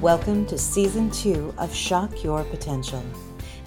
Welcome 0.00 0.46
to 0.46 0.56
season 0.56 1.10
two 1.10 1.52
of 1.58 1.74
Shock 1.74 2.22
Your 2.22 2.44
Potential. 2.44 3.02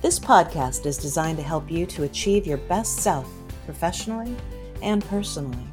This 0.01 0.17
podcast 0.17 0.85
is 0.85 0.97
designed 0.97 1.35
to 1.39 1.43
help 1.43 1.69
you 1.69 1.85
to 1.87 2.03
achieve 2.03 2.47
your 2.47 2.55
best 2.57 2.99
self 2.99 3.29
professionally 3.65 4.37
and 4.81 5.03
personally. 5.03 5.67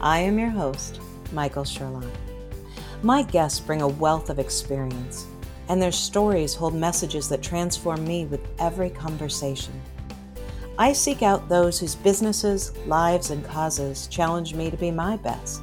I 0.00 0.20
am 0.20 0.38
your 0.38 0.50
host, 0.50 1.00
Michael 1.32 1.64
Sherlock. 1.64 2.04
My 3.02 3.24
guests 3.24 3.58
bring 3.58 3.82
a 3.82 3.88
wealth 3.88 4.30
of 4.30 4.38
experience, 4.38 5.26
and 5.68 5.82
their 5.82 5.90
stories 5.90 6.54
hold 6.54 6.76
messages 6.76 7.28
that 7.28 7.42
transform 7.42 8.06
me 8.06 8.26
with 8.26 8.46
every 8.60 8.90
conversation. 8.90 9.74
I 10.78 10.92
seek 10.92 11.24
out 11.24 11.48
those 11.48 11.80
whose 11.80 11.96
businesses, 11.96 12.76
lives, 12.86 13.32
and 13.32 13.44
causes 13.44 14.06
challenge 14.06 14.54
me 14.54 14.70
to 14.70 14.76
be 14.76 14.92
my 14.92 15.16
best, 15.16 15.62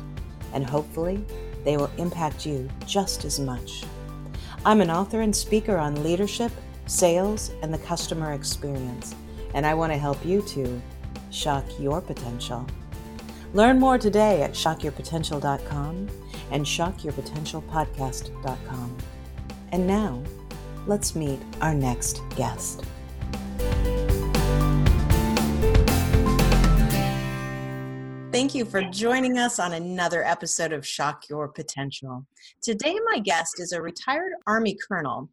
and 0.54 0.70
hopefully, 0.70 1.24
they 1.64 1.78
will 1.78 1.92
impact 1.98 2.46
you 2.46 2.70
just 2.86 3.24
as 3.24 3.40
much. 3.40 3.86
I'm 4.66 4.82
an 4.82 4.90
author 4.90 5.22
and 5.22 5.36
speaker 5.36 5.78
on 5.78 6.04
leadership, 6.04 6.52
sales, 6.88 7.52
and 7.62 7.72
the 7.74 7.78
customer 7.80 8.34
experience, 8.34 9.16
and 9.54 9.66
I 9.66 9.74
want 9.74 9.94
to 9.94 9.98
help 9.98 10.26
you 10.26 10.42
to 10.42 10.82
shock 11.30 11.64
your 11.80 12.02
potential. 12.02 12.68
Learn 13.54 13.80
more 13.80 13.98
today 13.98 14.44
at 14.44 14.52
shockyourpotential.com 14.52 16.10
and 16.52 16.66
shockyourpotentialpodcast.com. 16.66 18.98
And 19.72 19.88
now, 19.88 20.22
let's 20.86 21.16
meet 21.16 21.40
our 21.62 21.74
next 21.74 22.22
guest. 22.36 22.84
Thank 28.38 28.54
you 28.54 28.66
for 28.66 28.84
joining 28.84 29.40
us 29.40 29.58
on 29.58 29.74
another 29.74 30.24
episode 30.24 30.72
of 30.72 30.86
Shock 30.86 31.24
Your 31.28 31.48
Potential. 31.48 32.24
Today, 32.62 32.96
my 33.10 33.18
guest 33.18 33.60
is 33.60 33.72
a 33.72 33.82
retired 33.82 34.32
Army 34.46 34.78
colonel, 34.88 35.28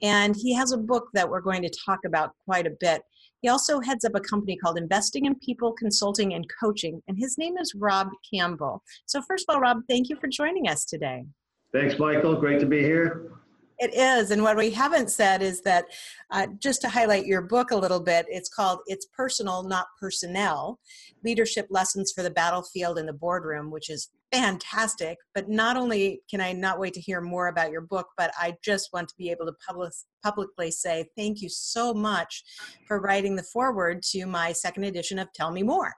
and 0.00 0.34
he 0.34 0.54
has 0.54 0.72
a 0.72 0.78
book 0.78 1.10
that 1.12 1.28
we're 1.28 1.42
going 1.42 1.60
to 1.60 1.70
talk 1.84 1.98
about 2.06 2.30
quite 2.46 2.66
a 2.66 2.74
bit. 2.80 3.02
He 3.42 3.50
also 3.50 3.80
heads 3.80 4.06
up 4.06 4.14
a 4.14 4.20
company 4.20 4.56
called 4.56 4.78
Investing 4.78 5.26
in 5.26 5.34
People 5.34 5.74
Consulting 5.74 6.32
and 6.32 6.46
Coaching, 6.58 7.02
and 7.08 7.18
his 7.18 7.36
name 7.36 7.58
is 7.58 7.74
Rob 7.74 8.08
Campbell. 8.32 8.82
So, 9.04 9.20
first 9.20 9.44
of 9.46 9.54
all, 9.54 9.60
Rob, 9.60 9.82
thank 9.86 10.08
you 10.08 10.16
for 10.16 10.26
joining 10.26 10.66
us 10.66 10.86
today. 10.86 11.26
Thanks, 11.74 11.98
Michael. 11.98 12.36
Great 12.36 12.60
to 12.60 12.66
be 12.66 12.80
here. 12.80 13.32
It 13.78 13.94
is. 13.94 14.30
And 14.30 14.42
what 14.42 14.56
we 14.56 14.70
haven't 14.70 15.10
said 15.10 15.42
is 15.42 15.60
that 15.62 15.84
uh, 16.30 16.46
just 16.58 16.80
to 16.82 16.88
highlight 16.88 17.26
your 17.26 17.42
book 17.42 17.70
a 17.70 17.76
little 17.76 18.00
bit, 18.00 18.24
it's 18.28 18.48
called 18.48 18.78
It's 18.86 19.06
Personal, 19.14 19.62
Not 19.64 19.86
Personnel 20.00 20.78
Leadership 21.22 21.66
Lessons 21.68 22.12
for 22.14 22.22
the 22.22 22.30
Battlefield 22.30 22.98
and 22.98 23.06
the 23.06 23.12
Boardroom, 23.12 23.70
which 23.70 23.90
is 23.90 24.08
fantastic. 24.32 25.18
But 25.34 25.50
not 25.50 25.76
only 25.76 26.22
can 26.30 26.40
I 26.40 26.52
not 26.52 26.80
wait 26.80 26.94
to 26.94 27.00
hear 27.00 27.20
more 27.20 27.48
about 27.48 27.70
your 27.70 27.82
book, 27.82 28.08
but 28.16 28.32
I 28.38 28.54
just 28.64 28.90
want 28.94 29.08
to 29.08 29.14
be 29.18 29.30
able 29.30 29.44
to 29.44 29.52
public, 29.66 29.92
publicly 30.22 30.70
say 30.70 31.04
thank 31.16 31.42
you 31.42 31.50
so 31.50 31.92
much 31.92 32.44
for 32.88 33.00
writing 33.00 33.36
the 33.36 33.44
foreword 33.52 34.02
to 34.12 34.24
my 34.24 34.52
second 34.52 34.84
edition 34.84 35.18
of 35.18 35.30
Tell 35.34 35.50
Me 35.50 35.62
More. 35.62 35.92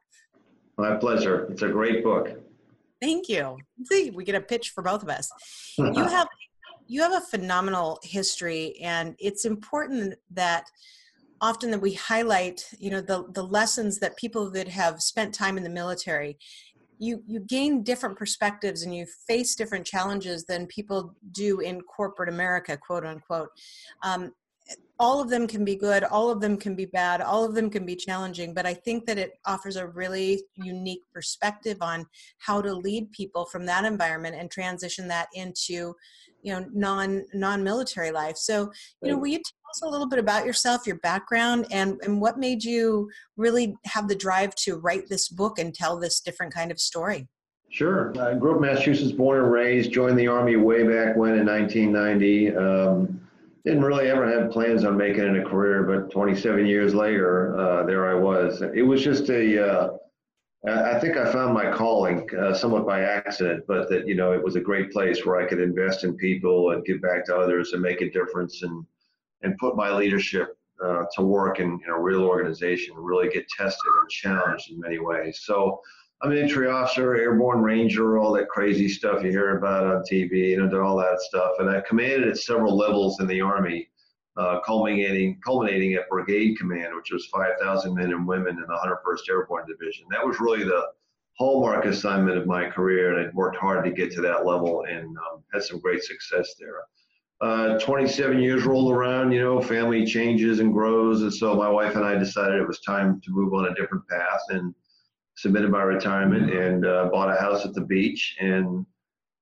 My 0.79 0.97
pleasure. 0.97 1.47
It's 1.51 1.63
a 1.63 1.69
great 1.69 2.03
book. 2.03 2.31
Thank 3.01 3.29
you. 3.29 3.57
See, 3.85 4.11
we 4.11 4.25
get 4.25 4.35
a 4.35 4.41
pitch 4.41 4.71
for 4.71 4.83
both 4.83 5.03
of 5.03 5.09
us. 5.09 5.31
You 5.79 6.05
have 6.05 6.27
you 6.89 7.03
have 7.03 7.13
a 7.13 7.21
phenomenal 7.21 8.01
history 8.03 8.77
and 8.83 9.15
it's 9.19 9.45
important 9.45 10.15
that 10.31 10.65
often 11.41 11.71
that 11.71 11.81
we 11.81 11.93
highlight 11.93 12.69
you 12.79 12.91
know 12.91 13.01
the 13.01 13.25
the 13.35 13.43
lessons 13.43 13.99
that 13.99 14.17
people 14.17 14.51
that 14.51 14.67
have 14.67 15.01
spent 15.01 15.33
time 15.33 15.57
in 15.57 15.63
the 15.63 15.71
military 15.71 16.37
you 16.99 17.23
you 17.27 17.41
gain 17.41 17.83
different 17.83 18.17
perspectives 18.17 18.83
and 18.83 18.95
you 18.95 19.07
face 19.27 19.55
different 19.55 19.87
challenges 19.87 20.45
than 20.47 20.67
people 20.67 21.15
do 21.33 21.61
in 21.61 21.81
corporate 21.83 22.29
america 22.29 22.77
quote 22.77 23.05
unquote. 23.05 23.51
Um, 24.03 24.33
all 24.99 25.21
of 25.21 25.31
them 25.31 25.47
can 25.47 25.65
be 25.65 25.77
good 25.77 26.05
all 26.05 26.29
of 26.29 26.41
them 26.41 26.57
can 26.57 26.75
be 26.75 26.85
bad 26.85 27.21
all 27.21 27.45
of 27.45 27.55
them 27.55 27.71
can 27.71 27.87
be 27.87 27.97
challenging 27.97 28.53
but 28.53 28.67
i 28.67 28.75
think 28.75 29.07
that 29.07 29.17
it 29.17 29.33
offers 29.47 29.77
a 29.77 29.87
really 29.87 30.43
unique 30.57 31.03
perspective 31.15 31.79
on 31.81 32.05
how 32.39 32.61
to 32.61 32.75
lead 32.75 33.11
people 33.13 33.47
from 33.47 33.65
that 33.65 33.85
environment 33.85 34.37
and 34.39 34.51
transition 34.51 35.09
that 35.09 35.29
into 35.35 35.95
you 36.49 36.55
know 36.55 36.67
non 36.73 37.25
non-military 37.35 38.11
life 38.11 38.37
so 38.37 38.73
you 39.03 39.11
know 39.13 39.19
will 39.19 39.27
you 39.27 39.37
tell 39.37 39.71
us 39.71 39.83
a 39.83 39.89
little 39.89 40.09
bit 40.09 40.19
about 40.19 40.47
yourself 40.47 40.87
your 40.87 40.99
background 41.01 41.67
and 41.71 42.01
and 42.03 42.21
what 42.21 42.39
made 42.39 42.65
you 42.65 43.11
really 43.37 43.75
have 43.85 44.09
the 44.09 44.15
drive 44.15 44.55
to 44.55 44.77
write 44.77 45.09
this 45.11 45.29
book 45.29 45.59
and 45.59 45.75
tell 45.75 45.99
this 45.99 46.21
different 46.21 46.53
kind 46.53 46.71
of 46.71 46.81
story 46.81 47.29
Sure. 47.71 48.19
I 48.19 48.33
grew 48.33 48.53
up 48.53 48.57
in 48.57 48.63
Massachusetts, 48.63 49.13
born 49.13 49.41
and 49.43 49.53
raised, 49.53 49.93
joined 49.93 50.19
the 50.19 50.27
Army 50.27 50.57
way 50.57 50.85
back 50.85 51.17
when 51.17 51.39
in 51.39 51.45
1990. 51.45 52.57
Um, 52.57 53.21
didn't 53.63 53.83
really 53.83 54.09
ever 54.09 54.27
have 54.27 54.51
plans 54.51 54.87
on 54.87 54.97
making 54.97 55.25
it 55.25 55.37
a 55.37 55.45
career, 55.45 55.83
but 55.83 56.11
27 56.11 56.65
years 56.65 56.95
later, 56.95 57.55
uh, 57.61 57.85
there 57.85 58.09
I 58.09 58.15
was. 58.15 58.63
It 58.63 58.81
was 58.81 59.05
just 59.05 59.29
a, 59.29 59.71
uh, 59.71 59.91
I 60.67 60.99
think 60.99 61.17
I 61.17 61.33
found 61.33 61.55
my 61.55 61.71
calling 61.71 62.29
uh, 62.37 62.53
somewhat 62.53 62.85
by 62.85 63.03
accident, 63.03 63.65
but 63.69 63.89
that 63.91 64.09
you 64.09 64.17
know 64.17 64.33
it 64.33 64.43
was 64.43 64.57
a 64.57 64.61
great 64.61 64.91
place 64.91 65.25
where 65.25 65.41
I 65.41 65.47
could 65.47 65.61
invest 65.61 66.03
in 66.03 66.17
people 66.17 66.73
and 66.73 66.85
give 66.85 67.01
back 67.01 67.25
to 67.27 67.37
others 67.37 67.73
and 67.73 67.83
make 67.83 68.01
a 68.01 68.11
difference 68.11 68.63
and 68.63 68.85
and 69.43 69.57
put 69.59 69.77
my 69.77 69.91
leadership 69.91 70.59
uh, 70.85 71.05
to 71.15 71.23
work 71.23 71.61
in, 71.61 71.79
in, 71.85 71.91
a 71.91 72.01
real 72.01 72.25
organization, 72.25 72.97
really 72.97 73.29
get 73.29 73.49
tested 73.49 73.93
and 74.01 74.11
challenged 74.11 74.71
in 74.71 74.81
many 74.81 74.99
ways. 74.99 75.43
So 75.45 75.81
I'm 76.23 76.33
an 76.33 76.39
infantry 76.39 76.69
officer, 76.69 77.15
airborne 77.15 77.63
ranger, 77.63 78.19
all 78.19 78.33
that 78.33 78.49
crazy 78.49 78.89
stuff 78.89 79.23
you 79.23 79.31
hear 79.31 79.59
about 79.59 79.87
on 79.87 80.03
TV, 80.03 80.51
you 80.51 80.65
know, 80.65 80.83
all 80.83 80.97
that 80.97 81.21
stuff. 81.21 81.53
And 81.61 81.71
I 81.71 81.81
commanded 81.83 82.29
at 82.29 82.39
several 82.39 82.77
levels 82.77 83.21
in 83.21 83.29
the 83.29 83.41
Army 83.41 83.88
uh, 84.39 84.61
culminating 84.61 85.41
culminating 85.45 85.95
at 85.95 86.09
brigade 86.09 86.57
command, 86.59 86.95
which 86.95 87.11
was 87.11 87.27
5,000 87.27 87.95
men 87.95 88.13
and 88.13 88.27
women 88.27 88.57
in 88.57 88.63
the 88.67 88.97
101st 89.07 89.29
Airborne 89.29 89.67
Division. 89.67 90.07
That 90.11 90.25
was 90.25 90.41
really 90.41 90.65
the 90.65 90.87
hallmark 91.37 91.85
assignment 91.85 92.39
of 92.39 92.47
my 92.47 92.69
career, 92.69 93.17
and 93.17 93.29
I 93.29 93.31
worked 93.35 93.57
hard 93.57 93.85
to 93.85 93.91
get 93.91 94.13
to 94.13 94.21
that 94.23 94.47
level 94.47 94.85
and 94.89 95.07
um, 95.19 95.43
had 95.53 95.63
some 95.63 95.81
great 95.81 96.03
success 96.03 96.55
there. 96.59 96.75
Uh, 97.41 97.79
27 97.79 98.41
years 98.41 98.65
rolled 98.65 98.93
around, 98.93 99.31
you 99.31 99.41
know, 99.41 99.61
family 99.61 100.05
changes 100.05 100.59
and 100.59 100.73
grows, 100.73 101.23
and 101.23 101.33
so 101.33 101.55
my 101.55 101.69
wife 101.69 101.95
and 101.97 102.05
I 102.05 102.17
decided 102.17 102.61
it 102.61 102.67
was 102.67 102.81
time 102.81 103.21
to 103.21 103.31
move 103.31 103.55
on 103.55 103.67
a 103.67 103.75
different 103.75 104.07
path 104.09 104.41
and 104.51 104.75
submitted 105.37 105.71
my 105.71 105.83
retirement 105.83 106.53
and 106.53 106.85
uh, 106.85 107.09
bought 107.13 107.33
a 107.33 107.41
house 107.41 107.65
at 107.65 107.75
the 107.75 107.81
beach 107.81 108.37
and 108.41 108.85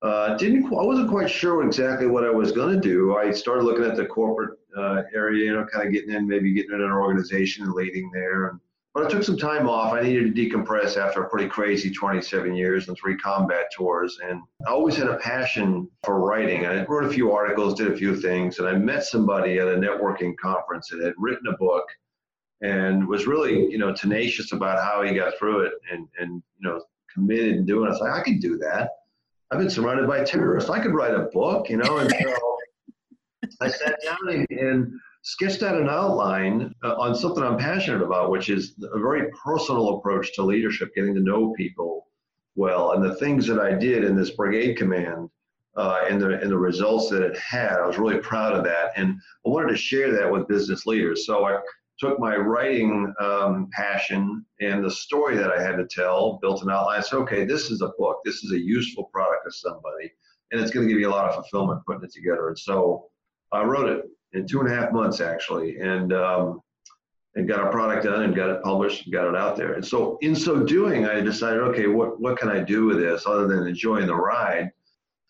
uh, 0.02 0.36
didn't 0.36 0.66
I 0.66 0.82
wasn't 0.82 1.10
quite 1.10 1.30
sure 1.30 1.64
exactly 1.64 2.06
what 2.06 2.24
I 2.24 2.30
was 2.30 2.52
going 2.52 2.74
to 2.74 2.80
do. 2.80 3.16
I 3.16 3.30
started 3.30 3.64
looking 3.64 3.84
at 3.84 3.96
the 3.96 4.06
corporate 4.06 4.58
uh, 4.76 5.02
area, 5.14 5.44
you 5.44 5.54
know, 5.54 5.64
kind 5.64 5.86
of 5.86 5.92
getting 5.92 6.14
in, 6.14 6.26
maybe 6.26 6.52
getting 6.52 6.72
in 6.72 6.82
an 6.82 6.92
organization 6.92 7.64
and 7.64 7.72
leading 7.72 8.10
there. 8.12 8.48
And 8.48 8.60
but 8.96 9.06
I 9.06 9.10
took 9.10 9.24
some 9.24 9.36
time 9.36 9.68
off. 9.68 9.92
I 9.92 10.00
needed 10.00 10.34
to 10.34 10.48
decompress 10.48 10.96
after 10.96 11.22
a 11.22 11.28
pretty 11.28 11.48
crazy 11.48 11.90
27 11.90 12.54
years 12.54 12.88
and 12.88 12.96
three 12.96 13.14
combat 13.16 13.66
tours. 13.76 14.18
And 14.24 14.40
I 14.66 14.70
always 14.70 14.96
had 14.96 15.08
a 15.08 15.18
passion 15.18 15.86
for 16.02 16.18
writing. 16.18 16.64
I 16.64 16.82
wrote 16.86 17.04
a 17.04 17.12
few 17.12 17.30
articles, 17.30 17.74
did 17.74 17.92
a 17.92 17.96
few 17.96 18.16
things, 18.16 18.58
and 18.58 18.66
I 18.66 18.72
met 18.72 19.04
somebody 19.04 19.58
at 19.58 19.68
a 19.68 19.76
networking 19.76 20.34
conference 20.38 20.88
that 20.88 21.02
had 21.02 21.12
written 21.18 21.46
a 21.48 21.56
book 21.58 21.84
and 22.62 23.06
was 23.06 23.26
really, 23.26 23.70
you 23.70 23.76
know, 23.76 23.94
tenacious 23.94 24.52
about 24.52 24.82
how 24.82 25.02
he 25.02 25.14
got 25.14 25.34
through 25.38 25.66
it 25.66 25.72
and 25.92 26.08
and 26.18 26.42
you 26.58 26.68
know 26.68 26.82
committed 27.12 27.56
and 27.56 27.66
doing 27.66 27.84
it. 27.84 27.88
I 27.88 27.90
was 27.90 28.00
like, 28.00 28.12
I 28.12 28.22
could 28.22 28.40
do 28.40 28.56
that. 28.58 28.92
I've 29.50 29.58
been 29.58 29.70
surrounded 29.70 30.08
by 30.08 30.24
terrorists. 30.24 30.70
I 30.70 30.80
could 30.80 30.94
write 30.94 31.14
a 31.14 31.28
book, 31.32 31.70
you 31.70 31.76
know. 31.76 31.98
And 31.98 32.10
so 32.10 32.58
I 33.60 33.68
sat 33.68 33.96
down 34.04 34.28
and, 34.28 34.46
and, 34.50 34.92
sketched 35.22 35.64
out 35.64 35.74
an 35.80 35.88
outline 35.88 36.72
uh, 36.84 36.94
on 37.00 37.12
something 37.12 37.42
I'm 37.42 37.58
passionate 37.58 38.00
about, 38.00 38.30
which 38.30 38.48
is 38.48 38.76
a 38.92 39.00
very 39.00 39.28
personal 39.32 39.96
approach 39.96 40.32
to 40.34 40.42
leadership, 40.44 40.94
getting 40.94 41.16
to 41.16 41.20
know 41.20 41.52
people 41.54 42.06
well, 42.54 42.92
and 42.92 43.04
the 43.04 43.16
things 43.16 43.44
that 43.48 43.58
I 43.58 43.72
did 43.72 44.04
in 44.04 44.14
this 44.14 44.30
brigade 44.30 44.74
command. 44.74 45.28
Uh, 45.76 46.06
and 46.08 46.22
the 46.22 46.40
and 46.40 46.50
the 46.50 46.56
results 46.56 47.10
that 47.10 47.20
it 47.20 47.36
had, 47.36 47.72
I 47.72 47.86
was 47.86 47.98
really 47.98 48.16
proud 48.18 48.54
of 48.54 48.64
that, 48.64 48.92
and 48.96 49.14
I 49.44 49.48
wanted 49.50 49.68
to 49.68 49.76
share 49.76 50.10
that 50.10 50.30
with 50.30 50.48
business 50.48 50.86
leaders. 50.86 51.26
So 51.26 51.44
I 51.44 51.58
took 51.98 52.18
my 52.18 52.36
writing 52.36 53.12
um, 53.20 53.68
passion 53.72 54.44
and 54.60 54.84
the 54.84 54.90
story 54.90 55.36
that 55.36 55.50
I 55.50 55.62
had 55.62 55.76
to 55.76 55.86
tell, 55.86 56.38
built 56.42 56.62
an 56.62 56.70
outline. 56.70 57.02
Said, 57.02 57.18
okay, 57.18 57.44
this 57.44 57.70
is 57.70 57.80
a 57.82 57.92
book. 57.98 58.18
This 58.24 58.44
is 58.44 58.52
a 58.52 58.58
useful 58.58 59.04
product 59.04 59.44
to 59.46 59.52
somebody, 59.52 60.12
and 60.50 60.60
it's 60.60 60.70
going 60.70 60.86
to 60.86 60.92
give 60.92 61.00
you 61.00 61.08
a 61.08 61.10
lot 61.10 61.28
of 61.28 61.34
fulfillment 61.34 61.82
putting 61.86 62.04
it 62.04 62.12
together. 62.12 62.48
And 62.48 62.58
so 62.58 63.06
I 63.52 63.62
wrote 63.62 63.88
it 63.88 64.04
in 64.32 64.46
two 64.46 64.60
and 64.60 64.70
a 64.70 64.74
half 64.74 64.92
months 64.92 65.20
actually, 65.20 65.78
and 65.78 66.12
um, 66.12 66.60
and 67.34 67.46
got 67.46 67.66
a 67.66 67.70
product 67.70 68.04
done 68.04 68.22
and 68.22 68.34
got 68.34 68.50
it 68.50 68.62
published 68.62 69.04
and 69.04 69.12
got 69.12 69.28
it 69.28 69.36
out 69.36 69.56
there. 69.56 69.74
And 69.74 69.86
so 69.86 70.18
in 70.22 70.34
so 70.34 70.62
doing, 70.62 71.06
I 71.06 71.20
decided, 71.20 71.60
okay, 71.60 71.86
what 71.86 72.20
what 72.20 72.38
can 72.38 72.48
I 72.48 72.60
do 72.60 72.86
with 72.86 72.98
this 72.98 73.26
other 73.26 73.46
than 73.46 73.66
enjoying 73.66 74.06
the 74.06 74.14
ride? 74.14 74.70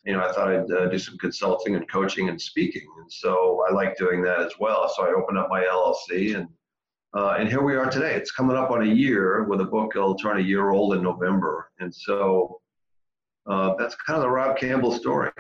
You 0.07 0.13
know, 0.13 0.21
I 0.21 0.33
thought 0.33 0.49
I'd 0.49 0.71
uh, 0.71 0.89
do 0.89 0.99
some 0.99 1.19
consulting 1.19 1.75
and 1.75 1.91
coaching 1.91 2.29
and 2.29 2.41
speaking, 2.41 2.87
and 3.01 3.13
so 3.13 3.65
I 3.69 3.73
like 3.75 3.99
doing 3.99 4.23
that 4.23 4.41
as 4.41 4.53
well. 4.61 4.91
So 4.95 5.05
I 5.05 5.13
opened 5.13 5.37
up 5.37 5.49
my 5.51 5.65
LLC 5.65 6.37
and 6.37 6.49
uh, 7.17 7.37
and 7.39 7.49
here 7.49 7.63
we 7.63 7.75
are 7.75 7.91
today. 7.91 8.15
It's 8.15 8.31
coming 8.31 8.57
up 8.57 8.71
on 8.71 8.83
a 8.83 8.93
year 8.93 9.45
with 9.45 9.63
a 9.63 9.65
book. 9.65 9.93
It'll 9.95 10.17
turn 10.17 10.39
a 10.39 10.43
year 10.43 10.71
old 10.71 10.95
in 10.95 11.03
November. 11.03 11.71
And 11.79 11.95
so 11.95 12.61
uh, 13.47 13.75
that's 13.79 13.97
kind 14.07 14.19
of 14.19 14.23
the 14.23 14.29
Rob 14.29 14.59
Campbell 14.59 14.93
story. 14.93 15.31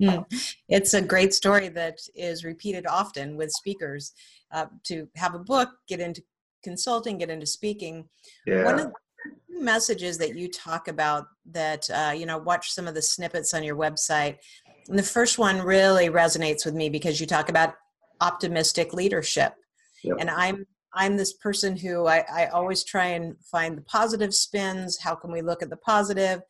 Hmm. 0.00 0.20
It's 0.68 0.94
a 0.94 1.02
great 1.02 1.34
story 1.34 1.68
that 1.70 1.98
is 2.14 2.44
repeated 2.44 2.86
often 2.86 3.36
with 3.36 3.50
speakers 3.50 4.12
uh, 4.52 4.66
to 4.84 5.08
have 5.16 5.34
a 5.34 5.40
book, 5.40 5.68
get 5.88 5.98
into 5.98 6.22
consulting, 6.62 7.18
get 7.18 7.28
into 7.28 7.46
speaking. 7.46 8.08
Yeah. 8.46 8.64
One 8.64 8.78
of 8.78 8.92
messages 9.48 10.18
that 10.18 10.36
you 10.36 10.48
talk 10.48 10.88
about 10.88 11.26
that, 11.50 11.88
uh, 11.90 12.12
you 12.16 12.26
know, 12.26 12.38
watch 12.38 12.70
some 12.70 12.88
of 12.88 12.94
the 12.94 13.02
snippets 13.02 13.54
on 13.54 13.62
your 13.62 13.76
website. 13.76 14.36
And 14.88 14.98
the 14.98 15.02
first 15.02 15.38
one 15.38 15.60
really 15.60 16.08
resonates 16.08 16.64
with 16.64 16.74
me 16.74 16.88
because 16.88 17.20
you 17.20 17.26
talk 17.26 17.48
about 17.48 17.74
optimistic 18.20 18.92
leadership. 18.92 19.54
Yep. 20.02 20.16
And 20.20 20.30
I'm 20.30 20.66
I'm 20.94 21.16
this 21.16 21.32
person 21.34 21.76
who 21.76 22.06
I, 22.06 22.24
I 22.32 22.46
always 22.46 22.82
try 22.84 23.06
and 23.06 23.36
find 23.44 23.76
the 23.78 23.82
positive 23.82 24.34
spins. 24.34 24.98
How 24.98 25.14
can 25.14 25.30
we 25.30 25.40
look 25.42 25.62
at 25.62 25.70
the 25.70 25.76
positive? 25.76 26.40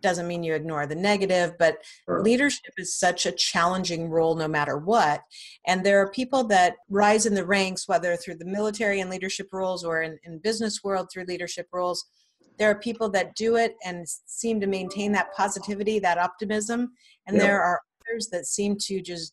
Doesn't 0.00 0.26
mean 0.26 0.42
you 0.42 0.54
ignore 0.54 0.86
the 0.86 0.94
negative, 0.94 1.52
but 1.58 1.78
Sure. 2.06 2.22
leadership 2.22 2.72
is 2.78 2.98
such 2.98 3.26
a 3.26 3.32
challenging 3.32 4.08
role 4.08 4.34
no 4.34 4.48
matter 4.48 4.78
what. 4.78 5.22
And 5.66 5.84
there 5.84 6.00
are 6.00 6.10
people 6.10 6.44
that 6.44 6.76
rise 6.88 7.26
in 7.26 7.34
the 7.34 7.44
ranks, 7.44 7.86
whether 7.88 8.16
through 8.16 8.36
the 8.36 8.44
military 8.46 9.00
and 9.00 9.10
leadership 9.10 9.48
roles 9.52 9.84
or 9.84 10.02
in, 10.02 10.18
in 10.24 10.38
business 10.38 10.82
world 10.82 11.08
through 11.12 11.24
leadership 11.24 11.68
roles. 11.72 12.04
There 12.58 12.70
are 12.70 12.78
people 12.78 13.10
that 13.10 13.34
do 13.34 13.56
it 13.56 13.74
and 13.84 14.06
seem 14.26 14.60
to 14.60 14.66
maintain 14.66 15.12
that 15.12 15.32
positivity, 15.36 15.98
that 16.00 16.18
optimism. 16.18 16.92
And 17.26 17.36
Yeah. 17.36 17.42
there 17.42 17.62
are 17.62 17.80
others 18.08 18.28
that 18.28 18.46
seem 18.46 18.76
to 18.78 19.00
just 19.02 19.32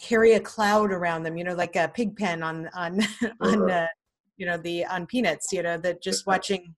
carry 0.00 0.32
a 0.32 0.40
cloud 0.40 0.92
around 0.92 1.22
them, 1.22 1.36
you 1.36 1.44
know, 1.44 1.54
like 1.54 1.76
a 1.76 1.88
pig 1.88 2.16
pen 2.16 2.42
on 2.42 2.68
on 2.74 3.00
on 3.40 3.70
uh, 3.70 3.88
you 4.36 4.46
know 4.46 4.56
the 4.56 4.84
on 4.86 5.06
peanuts, 5.06 5.52
you 5.52 5.62
know, 5.62 5.76
that 5.78 6.02
just 6.02 6.26
watching 6.26 6.74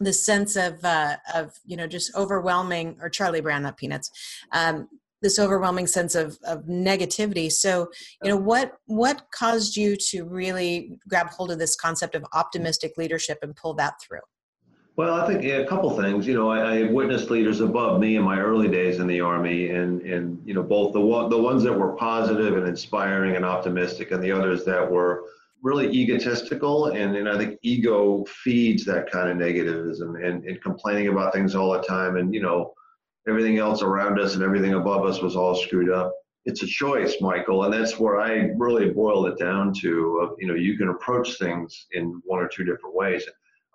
the 0.00 0.12
sense 0.12 0.56
of 0.56 0.84
uh, 0.84 1.16
of 1.34 1.52
you 1.64 1.76
know 1.76 1.86
just 1.86 2.14
overwhelming 2.14 2.96
or 3.00 3.08
Charlie 3.08 3.40
Brown, 3.40 3.62
not 3.62 3.76
peanuts. 3.76 4.10
Um, 4.52 4.88
this 5.20 5.38
overwhelming 5.38 5.88
sense 5.88 6.14
of, 6.14 6.38
of 6.44 6.64
negativity. 6.66 7.50
So, 7.50 7.88
you 8.22 8.30
know, 8.30 8.36
what 8.36 8.74
what 8.86 9.26
caused 9.32 9.76
you 9.76 9.96
to 10.10 10.24
really 10.24 10.98
grab 11.08 11.30
hold 11.30 11.50
of 11.50 11.58
this 11.58 11.74
concept 11.74 12.14
of 12.14 12.24
optimistic 12.34 12.92
leadership 12.96 13.38
and 13.42 13.56
pull 13.56 13.74
that 13.74 13.94
through? 14.00 14.20
Well, 14.98 15.14
I 15.14 15.28
think 15.28 15.44
yeah, 15.44 15.58
a 15.58 15.64
couple 15.64 15.96
things. 15.96 16.26
You 16.26 16.34
know, 16.34 16.50
I, 16.50 16.78
I 16.78 16.82
witnessed 16.90 17.30
leaders 17.30 17.60
above 17.60 18.00
me 18.00 18.16
in 18.16 18.24
my 18.24 18.40
early 18.40 18.66
days 18.66 18.98
in 18.98 19.06
the 19.06 19.20
army, 19.20 19.70
and 19.70 20.02
and 20.02 20.42
you 20.44 20.54
know 20.54 20.62
both 20.64 20.92
the 20.92 21.28
the 21.28 21.40
ones 21.40 21.62
that 21.62 21.72
were 21.72 21.92
positive 21.92 22.56
and 22.56 22.66
inspiring 22.66 23.36
and 23.36 23.44
optimistic, 23.44 24.10
and 24.10 24.20
the 24.20 24.32
others 24.32 24.64
that 24.64 24.90
were 24.90 25.26
really 25.62 25.88
egotistical. 25.88 26.86
And 26.86 27.14
and 27.14 27.28
I 27.28 27.38
think 27.38 27.60
ego 27.62 28.24
feeds 28.24 28.84
that 28.86 29.08
kind 29.08 29.30
of 29.30 29.36
negativism 29.36 30.20
and, 30.20 30.44
and 30.44 30.60
complaining 30.60 31.06
about 31.06 31.32
things 31.32 31.54
all 31.54 31.70
the 31.74 31.82
time, 31.82 32.16
and 32.16 32.34
you 32.34 32.42
know 32.42 32.74
everything 33.28 33.58
else 33.58 33.82
around 33.82 34.18
us 34.18 34.34
and 34.34 34.42
everything 34.42 34.74
above 34.74 35.06
us 35.06 35.22
was 35.22 35.36
all 35.36 35.54
screwed 35.54 35.90
up. 35.90 36.12
It's 36.44 36.64
a 36.64 36.66
choice, 36.66 37.20
Michael, 37.20 37.62
and 37.62 37.72
that's 37.72 38.00
where 38.00 38.18
I 38.18 38.50
really 38.56 38.90
boiled 38.90 39.28
it 39.28 39.38
down 39.38 39.72
to. 39.74 40.18
Of 40.22 40.30
you 40.40 40.48
know, 40.48 40.54
you 40.54 40.76
can 40.76 40.88
approach 40.88 41.38
things 41.38 41.86
in 41.92 42.20
one 42.24 42.40
or 42.40 42.48
two 42.48 42.64
different 42.64 42.96
ways. 42.96 43.24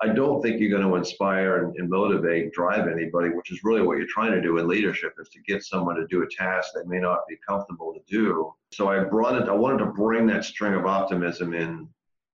I 0.02 0.10
don't 0.10 0.42
think 0.42 0.60
you're 0.60 0.70
going 0.70 0.88
to 0.88 0.96
inspire 0.96 1.64
and, 1.64 1.76
and 1.78 1.90
motivate, 1.90 2.52
drive 2.52 2.88
anybody, 2.88 3.30
which 3.30 3.52
is 3.52 3.64
really 3.64 3.82
what 3.82 3.98
you're 3.98 4.08
trying 4.08 4.32
to 4.32 4.42
do 4.42 4.58
in 4.58 4.68
leadership 4.68 5.14
is 5.20 5.30
to 5.30 5.40
get 5.42 5.64
someone 5.64 5.96
to 5.96 6.08
do 6.08 6.24
a 6.24 6.28
task 6.28 6.72
they 6.74 6.84
may 6.86 7.00
not 7.00 7.20
be 7.30 7.38
comfortable 7.48 7.94
to 7.94 8.02
do. 8.08 8.54
So 8.74 8.90
I 8.90 9.04
brought 9.04 9.42
it, 9.42 9.48
I 9.48 9.54
wanted 9.54 9.80
to 9.80 9.92
bring 9.92 10.28
that 10.28 10.46
string 10.46 10.74
of 10.74 10.86
optimism 10.86 11.54
in. 11.54 11.88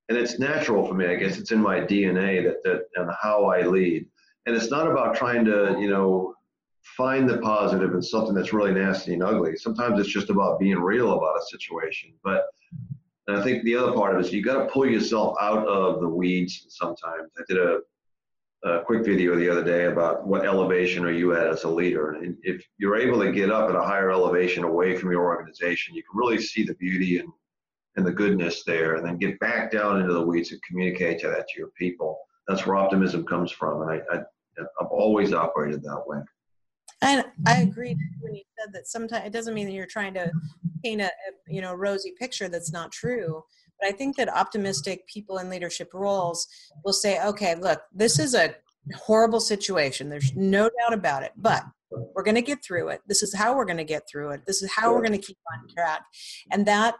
And 0.07 0.17
it's 0.17 0.39
natural 0.39 0.87
for 0.87 0.95
me, 0.95 1.05
I 1.05 1.15
guess 1.15 1.37
it's 1.37 1.51
in 1.51 1.61
my 1.61 1.81
DNA 1.81 2.43
that, 2.43 2.63
that 2.63 2.85
and 2.95 3.11
how 3.21 3.45
I 3.45 3.61
lead. 3.61 4.07
And 4.47 4.55
it's 4.55 4.71
not 4.71 4.89
about 4.89 5.15
trying 5.15 5.45
to, 5.45 5.77
you 5.79 5.89
know, 5.89 6.33
find 6.81 7.29
the 7.29 7.37
positive 7.37 7.93
in 7.93 8.01
something 8.01 8.33
that's 8.33 8.53
really 8.53 8.73
nasty 8.73 9.13
and 9.13 9.23
ugly. 9.23 9.55
Sometimes 9.55 9.99
it's 9.99 10.09
just 10.09 10.31
about 10.31 10.59
being 10.59 10.79
real 10.79 11.13
about 11.13 11.37
a 11.37 11.45
situation. 11.45 12.13
But 12.23 12.45
and 13.29 13.37
I 13.37 13.43
think 13.43 13.63
the 13.63 13.75
other 13.75 13.93
part 13.93 14.15
of 14.15 14.19
it 14.19 14.25
is 14.25 14.33
you 14.33 14.41
got 14.41 14.63
to 14.63 14.71
pull 14.71 14.87
yourself 14.87 15.37
out 15.39 15.67
of 15.67 16.01
the 16.01 16.09
weeds 16.09 16.65
sometimes. 16.69 17.29
I 17.37 17.43
did 17.47 17.57
a, 17.59 17.77
a 18.67 18.81
quick 18.83 19.05
video 19.05 19.35
the 19.35 19.47
other 19.47 19.63
day 19.63 19.85
about 19.85 20.25
what 20.25 20.47
elevation 20.47 21.05
are 21.05 21.11
you 21.11 21.35
at 21.35 21.45
as 21.45 21.63
a 21.63 21.69
leader. 21.69 22.13
And 22.13 22.35
if 22.41 22.65
you're 22.79 22.97
able 22.97 23.19
to 23.21 23.31
get 23.31 23.51
up 23.51 23.69
at 23.69 23.75
a 23.75 23.83
higher 23.83 24.09
elevation 24.09 24.63
away 24.63 24.97
from 24.97 25.11
your 25.11 25.25
organization, 25.25 25.93
you 25.93 26.01
can 26.01 26.17
really 26.17 26.41
see 26.41 26.63
the 26.63 26.73
beauty 26.73 27.19
and, 27.19 27.29
and 27.97 28.05
the 28.05 28.11
goodness 28.11 28.63
there 28.63 28.95
and 28.95 29.05
then 29.05 29.19
get 29.19 29.39
back 29.39 29.71
down 29.71 30.01
into 30.01 30.13
the 30.13 30.25
weeds 30.25 30.51
and 30.51 30.63
communicate 30.63 31.19
to 31.19 31.27
that 31.27 31.47
to 31.49 31.59
your 31.59 31.69
people. 31.77 32.17
That's 32.47 32.65
where 32.65 32.77
optimism 32.77 33.27
comes 33.27 33.51
from. 33.51 33.83
And 33.83 33.91
I, 33.91 34.01
I, 34.11 34.21
I've 34.81 34.87
always 34.87 35.33
operated 35.33 35.83
that 35.83 36.03
way. 36.07 36.17
And 37.01 37.23
I 37.47 37.55
mm-hmm. 37.55 37.69
agree 37.69 37.97
when 38.19 38.35
you 38.35 38.43
said 38.59 38.73
that 38.73 38.87
sometimes 38.87 39.25
it 39.25 39.33
doesn't 39.33 39.53
mean 39.53 39.67
that 39.67 39.73
you're 39.73 39.85
trying 39.85 40.13
to 40.15 40.31
paint 40.83 41.01
a, 41.01 41.05
a 41.05 41.09
you 41.47 41.61
know 41.61 41.73
rosy 41.73 42.13
picture 42.19 42.49
that's 42.49 42.71
not 42.71 42.91
true. 42.91 43.43
But 43.79 43.89
I 43.89 43.91
think 43.93 44.17
that 44.17 44.29
optimistic 44.29 45.07
people 45.07 45.37
in 45.37 45.49
leadership 45.49 45.93
roles 45.93 46.47
will 46.83 46.93
say, 46.93 47.23
okay, 47.23 47.55
look, 47.55 47.81
this 47.93 48.19
is 48.19 48.35
a 48.35 48.55
horrible 48.95 49.39
situation. 49.39 50.09
There's 50.09 50.35
no 50.35 50.69
doubt 50.81 50.93
about 50.93 51.23
it, 51.23 51.31
but 51.37 51.63
we're 51.91 52.23
going 52.23 52.35
to 52.35 52.41
get 52.41 52.63
through 52.63 52.89
it. 52.89 53.01
This 53.07 53.23
is 53.23 53.33
how 53.33 53.55
we're 53.55 53.65
going 53.65 53.77
to 53.77 53.83
get 53.83 54.03
through 54.09 54.31
it. 54.31 54.41
This 54.45 54.61
is 54.61 54.71
how 54.71 54.93
we're 54.93 55.01
going 55.01 55.19
to 55.19 55.25
keep 55.25 55.37
on 55.53 55.67
track. 55.73 56.01
And 56.51 56.65
that 56.65 56.95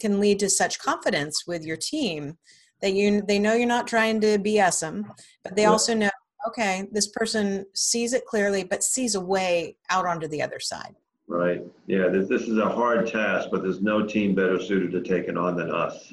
can 0.00 0.20
lead 0.20 0.38
to 0.40 0.50
such 0.50 0.78
confidence 0.78 1.44
with 1.46 1.64
your 1.64 1.76
team 1.76 2.36
that 2.82 2.92
you 2.92 3.22
they 3.22 3.38
know 3.38 3.54
you're 3.54 3.66
not 3.66 3.86
trying 3.86 4.20
to 4.20 4.38
BS 4.38 4.80
them, 4.80 5.10
but 5.42 5.56
they 5.56 5.64
also 5.64 5.94
know 5.94 6.10
okay, 6.46 6.88
this 6.92 7.08
person 7.08 7.66
sees 7.74 8.12
it 8.12 8.26
clearly, 8.26 8.64
but 8.64 8.82
sees 8.82 9.14
a 9.14 9.20
way 9.20 9.76
out 9.90 10.06
onto 10.06 10.28
the 10.28 10.42
other 10.42 10.60
side. 10.60 10.94
Right. 11.26 11.62
Yeah, 11.86 12.08
this, 12.08 12.28
this 12.28 12.42
is 12.42 12.58
a 12.58 12.68
hard 12.68 13.06
task, 13.06 13.48
but 13.50 13.62
there's 13.62 13.80
no 13.80 14.04
team 14.04 14.34
better 14.34 14.60
suited 14.60 14.92
to 14.92 15.02
take 15.02 15.28
it 15.28 15.38
on 15.38 15.56
than 15.56 15.70
us. 15.70 16.12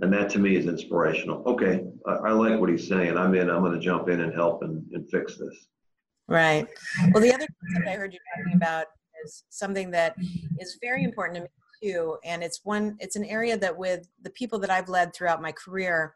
And 0.00 0.12
that 0.12 0.30
to 0.30 0.38
me 0.38 0.56
is 0.56 0.66
inspirational. 0.66 1.42
Okay, 1.46 1.84
I, 2.06 2.12
I 2.12 2.30
like 2.32 2.60
what 2.60 2.68
he's 2.68 2.86
saying. 2.86 3.16
I'm 3.16 3.34
in. 3.34 3.50
I'm 3.50 3.62
going 3.62 3.72
to 3.72 3.80
jump 3.80 4.08
in 4.08 4.20
and 4.20 4.32
help 4.32 4.62
and, 4.62 4.84
and 4.92 5.08
fix 5.10 5.36
this. 5.36 5.68
Right. 6.28 6.66
Well, 7.12 7.22
the 7.22 7.32
other 7.32 7.46
concept 7.60 7.88
I 7.88 7.94
heard 7.94 8.12
you 8.12 8.18
talking 8.36 8.56
about 8.56 8.86
is 9.24 9.44
something 9.48 9.90
that 9.92 10.14
is 10.60 10.78
very 10.82 11.02
important 11.04 11.36
to 11.36 11.42
me 11.42 11.48
too, 11.82 12.18
and 12.24 12.42
it's 12.42 12.60
one. 12.64 12.96
It's 13.00 13.16
an 13.16 13.24
area 13.24 13.56
that 13.56 13.76
with 13.76 14.08
the 14.22 14.30
people 14.30 14.58
that 14.60 14.70
I've 14.70 14.88
led 14.88 15.14
throughout 15.14 15.40
my 15.40 15.52
career, 15.52 16.14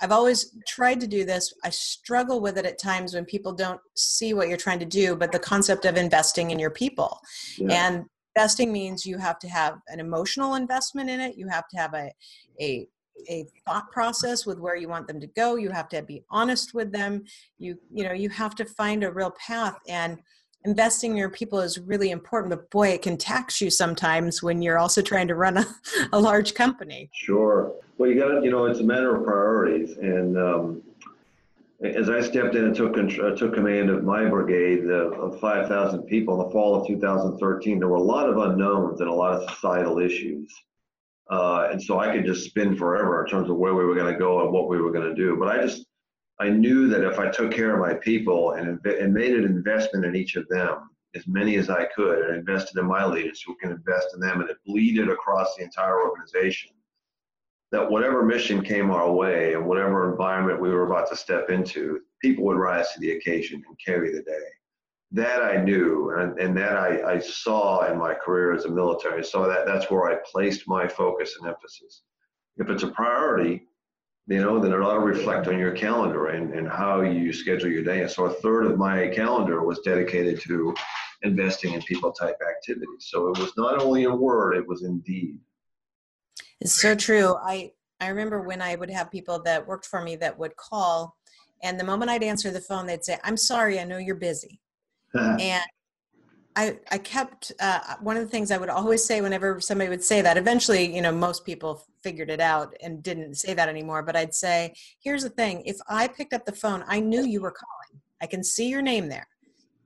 I've 0.00 0.12
always 0.12 0.56
tried 0.66 1.00
to 1.00 1.06
do 1.06 1.24
this. 1.24 1.52
I 1.64 1.70
struggle 1.70 2.40
with 2.40 2.58
it 2.58 2.66
at 2.66 2.78
times 2.78 3.14
when 3.14 3.24
people 3.24 3.52
don't 3.52 3.80
see 3.94 4.34
what 4.34 4.48
you're 4.48 4.56
trying 4.56 4.78
to 4.80 4.86
do, 4.86 5.16
but 5.16 5.32
the 5.32 5.38
concept 5.38 5.84
of 5.84 5.96
investing 5.96 6.50
in 6.50 6.58
your 6.58 6.70
people. 6.70 7.20
Yeah. 7.58 7.86
And 7.86 8.04
investing 8.34 8.72
means 8.72 9.06
you 9.06 9.18
have 9.18 9.38
to 9.40 9.48
have 9.48 9.78
an 9.88 10.00
emotional 10.00 10.54
investment 10.54 11.08
in 11.08 11.20
it. 11.20 11.36
You 11.36 11.48
have 11.48 11.68
to 11.68 11.76
have 11.78 11.94
a, 11.94 12.12
a, 12.60 12.86
a 13.28 13.46
thought 13.66 13.90
process 13.90 14.44
with 14.44 14.58
where 14.58 14.76
you 14.76 14.88
want 14.88 15.08
them 15.08 15.20
to 15.20 15.26
go. 15.28 15.56
You 15.56 15.70
have 15.70 15.88
to 15.88 16.02
be 16.02 16.22
honest 16.30 16.74
with 16.74 16.92
them. 16.92 17.24
You, 17.58 17.78
you 17.90 18.04
know, 18.04 18.12
you 18.12 18.28
have 18.28 18.54
to 18.56 18.64
find 18.64 19.04
a 19.04 19.12
real 19.12 19.32
path 19.44 19.78
and 19.88 20.18
investing 20.64 21.12
in 21.12 21.16
your 21.16 21.30
people 21.30 21.60
is 21.60 21.78
really 21.78 22.10
important, 22.10 22.50
but 22.50 22.68
boy, 22.70 22.88
it 22.88 23.02
can 23.02 23.16
tax 23.16 23.60
you 23.60 23.70
sometimes 23.70 24.42
when 24.42 24.62
you're 24.62 24.78
also 24.78 25.02
trying 25.02 25.28
to 25.28 25.34
run 25.34 25.58
a, 25.58 25.66
a 26.12 26.18
large 26.18 26.54
company. 26.54 27.10
Sure. 27.12 27.72
Well, 27.98 28.10
you 28.10 28.20
got 28.20 28.42
you 28.44 28.50
know, 28.50 28.66
it's 28.66 28.80
a 28.80 28.84
matter 28.84 29.14
of 29.16 29.24
priorities. 29.24 29.96
And 29.96 30.36
um, 30.36 30.82
as 31.82 32.08
I 32.08 32.20
stepped 32.20 32.54
in 32.54 32.64
and 32.64 32.74
took 32.74 32.96
uh, 32.96 33.36
took 33.36 33.54
command 33.54 33.90
of 33.90 34.02
my 34.02 34.24
brigade 34.24 34.84
of, 34.84 35.12
of 35.14 35.40
5,000 35.40 36.02
people 36.04 36.40
in 36.40 36.46
the 36.46 36.52
fall 36.52 36.74
of 36.74 36.86
2013, 36.86 37.78
there 37.78 37.88
were 37.88 37.96
a 37.96 38.00
lot 38.00 38.28
of 38.28 38.38
unknowns 38.38 39.00
and 39.00 39.08
a 39.08 39.14
lot 39.14 39.34
of 39.34 39.48
societal 39.50 39.98
issues. 39.98 40.52
Uh, 41.30 41.68
and 41.72 41.82
so 41.82 41.98
I 41.98 42.14
could 42.14 42.24
just 42.24 42.44
spin 42.44 42.76
forever 42.76 43.24
in 43.24 43.30
terms 43.30 43.50
of 43.50 43.56
where 43.56 43.74
we 43.74 43.84
were 43.84 43.94
going 43.94 44.12
to 44.12 44.18
go 44.18 44.42
and 44.42 44.52
what 44.52 44.68
we 44.68 44.80
were 44.80 44.92
going 44.92 45.08
to 45.08 45.14
do. 45.14 45.36
But 45.36 45.48
I 45.48 45.62
just, 45.62 45.86
I 46.38 46.50
knew 46.50 46.88
that 46.88 47.04
if 47.04 47.18
I 47.18 47.30
took 47.30 47.50
care 47.52 47.72
of 47.74 47.80
my 47.80 47.94
people 47.94 48.52
and, 48.52 48.84
and 48.84 49.14
made 49.14 49.34
an 49.34 49.44
investment 49.44 50.04
in 50.04 50.14
each 50.14 50.36
of 50.36 50.46
them, 50.48 50.90
as 51.14 51.26
many 51.26 51.56
as 51.56 51.70
I 51.70 51.86
could, 51.86 52.26
and 52.26 52.36
invested 52.36 52.78
in 52.78 52.86
my 52.86 53.06
leaders 53.06 53.40
who 53.40 53.56
can 53.56 53.70
invest 53.70 54.08
in 54.14 54.20
them, 54.20 54.40
and 54.40 54.50
it 54.50 54.58
bleeded 54.66 55.08
across 55.08 55.56
the 55.56 55.64
entire 55.64 56.02
organization, 56.02 56.72
that 57.72 57.90
whatever 57.90 58.22
mission 58.22 58.62
came 58.62 58.90
our 58.90 59.10
way 59.10 59.54
and 59.54 59.66
whatever 59.66 60.10
environment 60.10 60.60
we 60.60 60.68
were 60.68 60.86
about 60.86 61.08
to 61.08 61.16
step 61.16 61.48
into, 61.48 62.00
people 62.20 62.44
would 62.44 62.58
rise 62.58 62.92
to 62.92 63.00
the 63.00 63.12
occasion 63.12 63.62
and 63.66 63.78
carry 63.84 64.12
the 64.12 64.22
day. 64.22 64.46
That 65.12 65.42
I 65.42 65.62
knew, 65.62 66.10
and, 66.18 66.38
and 66.38 66.56
that 66.58 66.76
I, 66.76 67.14
I 67.14 67.18
saw 67.18 67.90
in 67.90 67.98
my 67.98 68.12
career 68.12 68.52
as 68.52 68.66
a 68.66 68.70
military. 68.70 69.24
So 69.24 69.48
that, 69.48 69.64
that's 69.64 69.90
where 69.90 70.10
I 70.10 70.18
placed 70.30 70.68
my 70.68 70.86
focus 70.86 71.36
and 71.38 71.48
emphasis. 71.48 72.02
If 72.58 72.68
it's 72.68 72.82
a 72.82 72.88
priority, 72.88 73.62
you 74.28 74.40
know, 74.40 74.58
then 74.58 74.72
it 74.72 74.82
ought 74.82 74.94
to 74.94 75.00
reflect 75.00 75.46
on 75.46 75.58
your 75.58 75.72
calendar 75.72 76.28
and, 76.28 76.52
and 76.52 76.68
how 76.68 77.02
you 77.02 77.32
schedule 77.32 77.70
your 77.70 77.84
day. 77.84 78.02
And 78.02 78.10
so 78.10 78.24
a 78.24 78.30
third 78.30 78.66
of 78.66 78.76
my 78.76 79.08
calendar 79.08 79.62
was 79.62 79.78
dedicated 79.80 80.40
to 80.42 80.74
investing 81.22 81.74
in 81.74 81.82
people 81.82 82.12
type 82.12 82.36
activities. 82.48 83.06
So 83.08 83.28
it 83.28 83.38
was 83.38 83.52
not 83.56 83.80
only 83.80 84.04
in 84.04 84.18
word, 84.18 84.56
it 84.56 84.66
was 84.66 84.82
in 84.82 84.98
deed. 85.00 85.38
It's 86.60 86.80
so 86.80 86.94
true. 86.94 87.36
I 87.36 87.72
I 88.00 88.08
remember 88.08 88.42
when 88.42 88.60
I 88.60 88.74
would 88.74 88.90
have 88.90 89.10
people 89.10 89.42
that 89.44 89.66
worked 89.66 89.86
for 89.86 90.02
me 90.02 90.16
that 90.16 90.38
would 90.38 90.56
call, 90.56 91.16
and 91.62 91.80
the 91.80 91.84
moment 91.84 92.10
I'd 92.10 92.22
answer 92.22 92.50
the 92.50 92.60
phone, 92.60 92.86
they'd 92.86 93.04
say, 93.04 93.18
"I'm 93.24 93.36
sorry, 93.36 93.78
I 93.78 93.84
know 93.84 93.98
you're 93.98 94.16
busy," 94.16 94.60
and 95.14 95.62
I, 96.56 96.78
I 96.90 96.96
kept 96.96 97.52
uh, 97.60 97.96
one 98.00 98.16
of 98.16 98.22
the 98.22 98.28
things 98.30 98.50
I 98.50 98.56
would 98.56 98.70
always 98.70 99.04
say 99.04 99.20
whenever 99.20 99.60
somebody 99.60 99.90
would 99.90 100.02
say 100.02 100.22
that. 100.22 100.38
Eventually, 100.38 100.94
you 100.94 101.02
know, 101.02 101.12
most 101.12 101.44
people 101.44 101.84
figured 102.02 102.30
it 102.30 102.40
out 102.40 102.74
and 102.82 103.02
didn't 103.02 103.34
say 103.34 103.52
that 103.52 103.68
anymore. 103.68 104.02
But 104.02 104.16
I'd 104.16 104.34
say, 104.34 104.74
here's 104.98 105.22
the 105.22 105.28
thing: 105.28 105.62
if 105.66 105.76
I 105.88 106.08
picked 106.08 106.32
up 106.32 106.46
the 106.46 106.52
phone, 106.52 106.82
I 106.88 106.98
knew 106.98 107.24
you 107.26 107.42
were 107.42 107.52
calling. 107.52 108.00
I 108.22 108.26
can 108.26 108.42
see 108.42 108.68
your 108.70 108.80
name 108.80 109.08
there. 109.08 109.28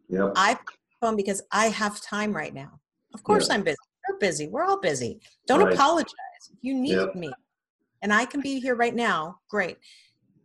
Yep. 0.09 0.33
I 0.37 0.57
phone 1.01 1.17
because 1.17 1.43
I 1.51 1.67
have 1.67 2.01
time 2.01 2.33
right 2.33 2.55
now. 2.55 2.79
Of 3.15 3.25
course, 3.25 3.49
Yeah. 3.49 3.57
I'm 3.57 3.63
busy. 3.65 3.77
We're 4.09 4.19
busy. 4.19 4.49
We're 4.49 4.65
all 4.65 4.79
busy. 4.81 5.21
Don't 5.47 5.65
Right. 5.65 5.75
apologize. 5.75 6.15
If 6.53 6.59
you 6.63 6.75
need 6.75 6.97
Yep. 6.97 7.15
me, 7.17 7.33
and 8.03 8.13
I 8.13 8.27
can 8.27 8.41
be 8.41 8.61
here 8.61 8.77
right 8.77 8.95
now, 8.95 9.41
great. 9.49 9.79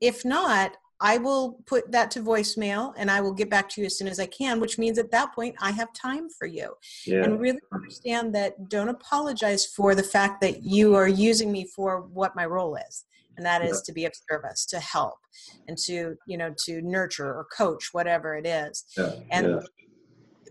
If 0.02 0.26
not, 0.26 0.76
I 1.06 1.20
will 1.20 1.60
put 1.68 1.92
that 1.92 2.10
to 2.12 2.22
voicemail 2.22 2.96
and 2.98 3.12
I 3.12 3.22
will 3.22 3.32
get 3.32 3.48
back 3.48 3.70
to 3.70 3.82
you 3.82 3.86
as 3.86 3.96
soon 3.96 4.08
as 4.08 4.20
I 4.20 4.26
can, 4.26 4.60
which 4.60 4.80
means 4.80 4.98
at 4.98 5.12
that 5.12 5.36
point 5.36 5.56
I 5.62 5.70
have 5.70 5.94
time 5.94 6.30
for 6.30 6.48
you. 6.48 6.74
Yeah. 7.06 7.24
And 7.24 7.40
really 7.40 7.60
understand 7.72 8.34
that 8.34 8.70
don't 8.70 8.90
apologize 8.90 9.68
for 9.68 9.94
the 9.94 10.02
fact 10.02 10.42
that 10.42 10.64
you 10.64 10.96
are 10.96 11.08
using 11.08 11.52
me 11.52 11.68
for 11.76 12.02
what 12.02 12.36
my 12.36 12.48
role 12.48 12.76
is. 12.76 13.06
And 13.38 13.46
that 13.46 13.64
is 13.64 13.84
to 13.84 13.94
be 13.94 14.06
of 14.06 14.14
service, 14.32 14.66
to 14.68 14.80
help, 14.80 15.20
and 15.68 15.78
to, 15.80 16.16
you 16.26 16.38
know, 16.40 16.56
to 16.66 16.82
nurture 16.82 17.28
or 17.28 17.46
coach, 17.56 17.90
whatever 17.92 18.36
it 18.36 18.48
is 18.48 18.86
yeah. 18.98 19.12
and 19.30 19.48
yeah. 19.48 19.60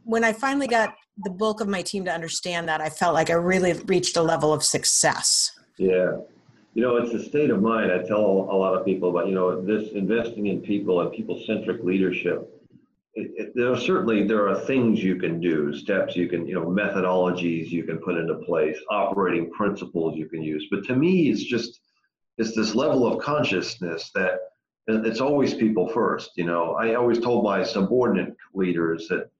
when 0.04 0.23
I 0.23 0.32
finally 0.32 0.68
got 0.68 0.94
the 1.25 1.30
bulk 1.30 1.62
of 1.62 1.66
my 1.66 1.82
team 1.82 2.04
to 2.04 2.12
understand 2.12 2.68
that, 2.68 2.80
I 2.80 2.90
felt 2.90 3.14
like 3.14 3.30
I 3.30 3.34
really 3.34 3.73
reached 3.73 4.16
a 4.16 4.23
level 4.23 4.52
of 4.52 4.62
success. 4.62 5.50
Yeah. 5.78 6.18
You 6.75 6.83
know, 6.83 6.97
it's 6.97 7.14
a 7.14 7.23
state 7.23 7.50
of 7.50 7.62
mind. 7.62 7.93
I 7.93 7.99
tell 8.02 8.19
a 8.21 8.57
lot 8.57 8.75
of 8.75 8.85
people 8.85 9.09
about, 9.09 9.28
you 9.28 9.35
know, 9.35 9.61
this 9.61 9.93
investing 9.93 10.47
in 10.47 10.61
people 10.61 11.00
and 11.00 11.12
people-centric 11.12 11.85
leadership. 11.85 12.50
It, 13.14 13.31
it, 13.37 13.52
there 13.54 13.73
are 13.73 13.78
certainly 13.78 14.26
there 14.26 14.49
are 14.49 14.59
things 14.59 15.00
you 15.00 15.14
can 15.14 15.40
do, 15.40 15.73
steps 15.73 16.16
you 16.16 16.28
can, 16.28 16.49
you 16.49 16.54
know, 16.54 16.66
methodologies 16.66 17.71
you 17.71 17.85
can 17.85 17.99
put 17.99 18.16
into 18.16 18.35
place, 18.35 18.76
operating 18.90 19.52
principles 19.52 20.16
you 20.16 20.26
can 20.26 20.43
use. 20.43 20.66
But 20.69 20.85
to 20.87 20.97
me, 20.97 21.31
it's 21.31 21.45
just 21.45 21.81
it's 22.38 22.57
this 22.57 22.75
level 22.75 23.07
of 23.07 23.23
consciousness 23.23 24.11
that 24.16 24.40
it's 24.88 25.21
always 25.21 25.54
people 25.54 25.87
first. 25.88 26.33
You 26.35 26.47
know, 26.47 26.73
I 26.73 26.95
always 26.95 27.21
told 27.21 27.45
my 27.45 27.62
subordinate 27.62 28.35
leaders 28.52 29.07
that 29.09 29.31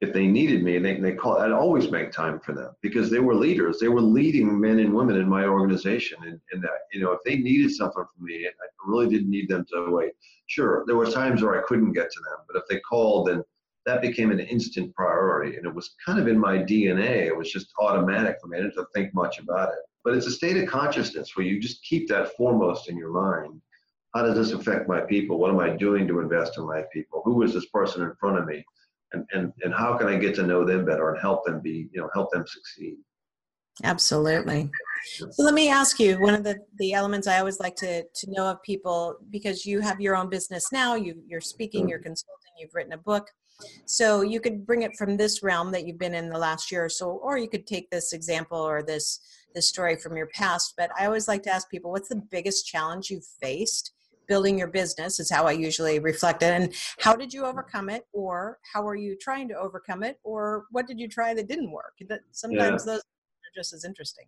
if 0.00 0.12
they 0.12 0.26
needed 0.26 0.62
me, 0.62 0.78
they, 0.78 1.00
they 1.00 1.12
call, 1.12 1.38
I'd 1.38 1.52
always 1.52 1.90
make 1.90 2.12
time 2.12 2.38
for 2.40 2.52
them 2.52 2.72
because 2.82 3.10
they 3.10 3.18
were 3.18 3.34
leaders. 3.34 3.78
They 3.78 3.88
were 3.88 4.02
leading 4.02 4.60
men 4.60 4.78
and 4.78 4.92
women 4.92 5.16
in 5.16 5.28
my 5.28 5.46
organization. 5.46 6.18
And, 6.22 6.38
and 6.52 6.62
that, 6.62 6.80
you 6.92 7.00
know, 7.00 7.12
if 7.12 7.20
they 7.24 7.36
needed 7.36 7.70
something 7.70 8.04
from 8.04 8.24
me, 8.24 8.46
I 8.46 8.50
really 8.84 9.08
didn't 9.08 9.30
need 9.30 9.48
them 9.48 9.64
to 9.72 9.90
wait. 9.90 10.12
Sure, 10.48 10.84
there 10.86 10.96
were 10.96 11.10
times 11.10 11.42
where 11.42 11.58
I 11.58 11.66
couldn't 11.66 11.92
get 11.92 12.10
to 12.10 12.20
them, 12.20 12.44
but 12.46 12.58
if 12.58 12.64
they 12.68 12.78
called, 12.80 13.28
then 13.28 13.42
that 13.86 14.02
became 14.02 14.30
an 14.30 14.40
instant 14.40 14.94
priority. 14.94 15.56
And 15.56 15.64
it 15.64 15.74
was 15.74 15.94
kind 16.04 16.18
of 16.18 16.28
in 16.28 16.38
my 16.38 16.58
DNA. 16.58 17.26
It 17.26 17.36
was 17.36 17.50
just 17.50 17.72
automatic 17.80 18.36
for 18.40 18.48
me. 18.48 18.58
I 18.58 18.62
didn't 18.62 18.76
have 18.76 18.86
to 18.86 18.92
think 18.94 19.14
much 19.14 19.38
about 19.38 19.70
it. 19.70 19.78
But 20.04 20.14
it's 20.14 20.26
a 20.26 20.32
state 20.32 20.56
of 20.56 20.68
consciousness 20.68 21.34
where 21.34 21.46
you 21.46 21.58
just 21.58 21.82
keep 21.82 22.06
that 22.08 22.36
foremost 22.36 22.88
in 22.90 22.96
your 22.96 23.12
mind. 23.12 23.60
How 24.14 24.22
does 24.22 24.36
this 24.36 24.52
affect 24.52 24.88
my 24.88 25.00
people? 25.00 25.38
What 25.38 25.50
am 25.50 25.60
I 25.60 25.70
doing 25.70 26.06
to 26.08 26.20
invest 26.20 26.58
in 26.58 26.66
my 26.66 26.82
people? 26.92 27.22
Who 27.24 27.42
is 27.42 27.54
this 27.54 27.66
person 27.66 28.02
in 28.02 28.14
front 28.20 28.38
of 28.38 28.46
me? 28.46 28.64
And, 29.12 29.24
and, 29.32 29.52
and 29.62 29.74
how 29.74 29.96
can 29.96 30.08
I 30.08 30.16
get 30.16 30.34
to 30.36 30.42
know 30.42 30.64
them 30.64 30.84
better 30.84 31.10
and 31.10 31.20
help 31.20 31.44
them 31.44 31.60
be, 31.60 31.88
you 31.92 32.00
know, 32.00 32.10
help 32.14 32.32
them 32.32 32.44
succeed. 32.46 32.96
Absolutely. 33.84 34.70
So 35.30 35.42
let 35.42 35.52
me 35.52 35.68
ask 35.68 36.00
you 36.00 36.18
one 36.20 36.34
of 36.34 36.44
the, 36.44 36.58
the 36.78 36.94
elements 36.94 37.26
I 37.26 37.38
always 37.38 37.60
like 37.60 37.76
to, 37.76 38.02
to 38.02 38.30
know 38.30 38.46
of 38.46 38.62
people 38.62 39.16
because 39.30 39.66
you 39.66 39.80
have 39.80 40.00
your 40.00 40.16
own 40.16 40.30
business 40.30 40.72
now, 40.72 40.94
you, 40.94 41.22
you're 41.26 41.42
speaking, 41.42 41.88
you're 41.88 41.98
mm-hmm. 41.98 42.06
consulting, 42.06 42.52
you've 42.58 42.74
written 42.74 42.94
a 42.94 42.98
book. 42.98 43.28
So 43.84 44.22
you 44.22 44.40
could 44.40 44.66
bring 44.66 44.82
it 44.82 44.96
from 44.96 45.16
this 45.16 45.42
realm 45.42 45.72
that 45.72 45.86
you've 45.86 45.98
been 45.98 46.14
in 46.14 46.28
the 46.28 46.38
last 46.38 46.70
year 46.70 46.84
or 46.84 46.88
so, 46.88 47.10
or 47.10 47.38
you 47.38 47.48
could 47.48 47.66
take 47.66 47.90
this 47.90 48.12
example 48.12 48.58
or 48.58 48.82
this 48.82 49.20
this 49.54 49.68
story 49.68 49.96
from 49.96 50.14
your 50.14 50.26
past. 50.34 50.74
But 50.76 50.90
I 50.98 51.06
always 51.06 51.26
like 51.26 51.42
to 51.44 51.50
ask 51.50 51.70
people, 51.70 51.90
what's 51.90 52.10
the 52.10 52.22
biggest 52.30 52.66
challenge 52.66 53.08
you've 53.08 53.24
faced 53.40 53.92
building 54.28 54.58
your 54.58 54.68
business? 54.68 55.20
Is 55.20 55.30
how 55.30 55.46
I 55.46 55.52
usually 55.52 55.98
reflect 55.98 56.42
it. 56.42 56.52
And 56.52 56.74
how 56.98 57.14
did 57.14 57.32
you 57.32 57.44
overcome 57.44 57.88
it, 57.88 58.06
or 58.12 58.58
how 58.72 58.86
are 58.86 58.96
you 58.96 59.16
trying 59.16 59.48
to 59.48 59.54
overcome 59.54 60.02
it, 60.02 60.18
or 60.24 60.64
what 60.70 60.86
did 60.86 60.98
you 60.98 61.08
try 61.08 61.34
that 61.34 61.48
didn't 61.48 61.70
work? 61.70 61.94
That 62.08 62.20
sometimes 62.32 62.84
those 62.84 63.00
are 63.00 63.54
just 63.54 63.72
as 63.72 63.84
interesting. 63.84 64.26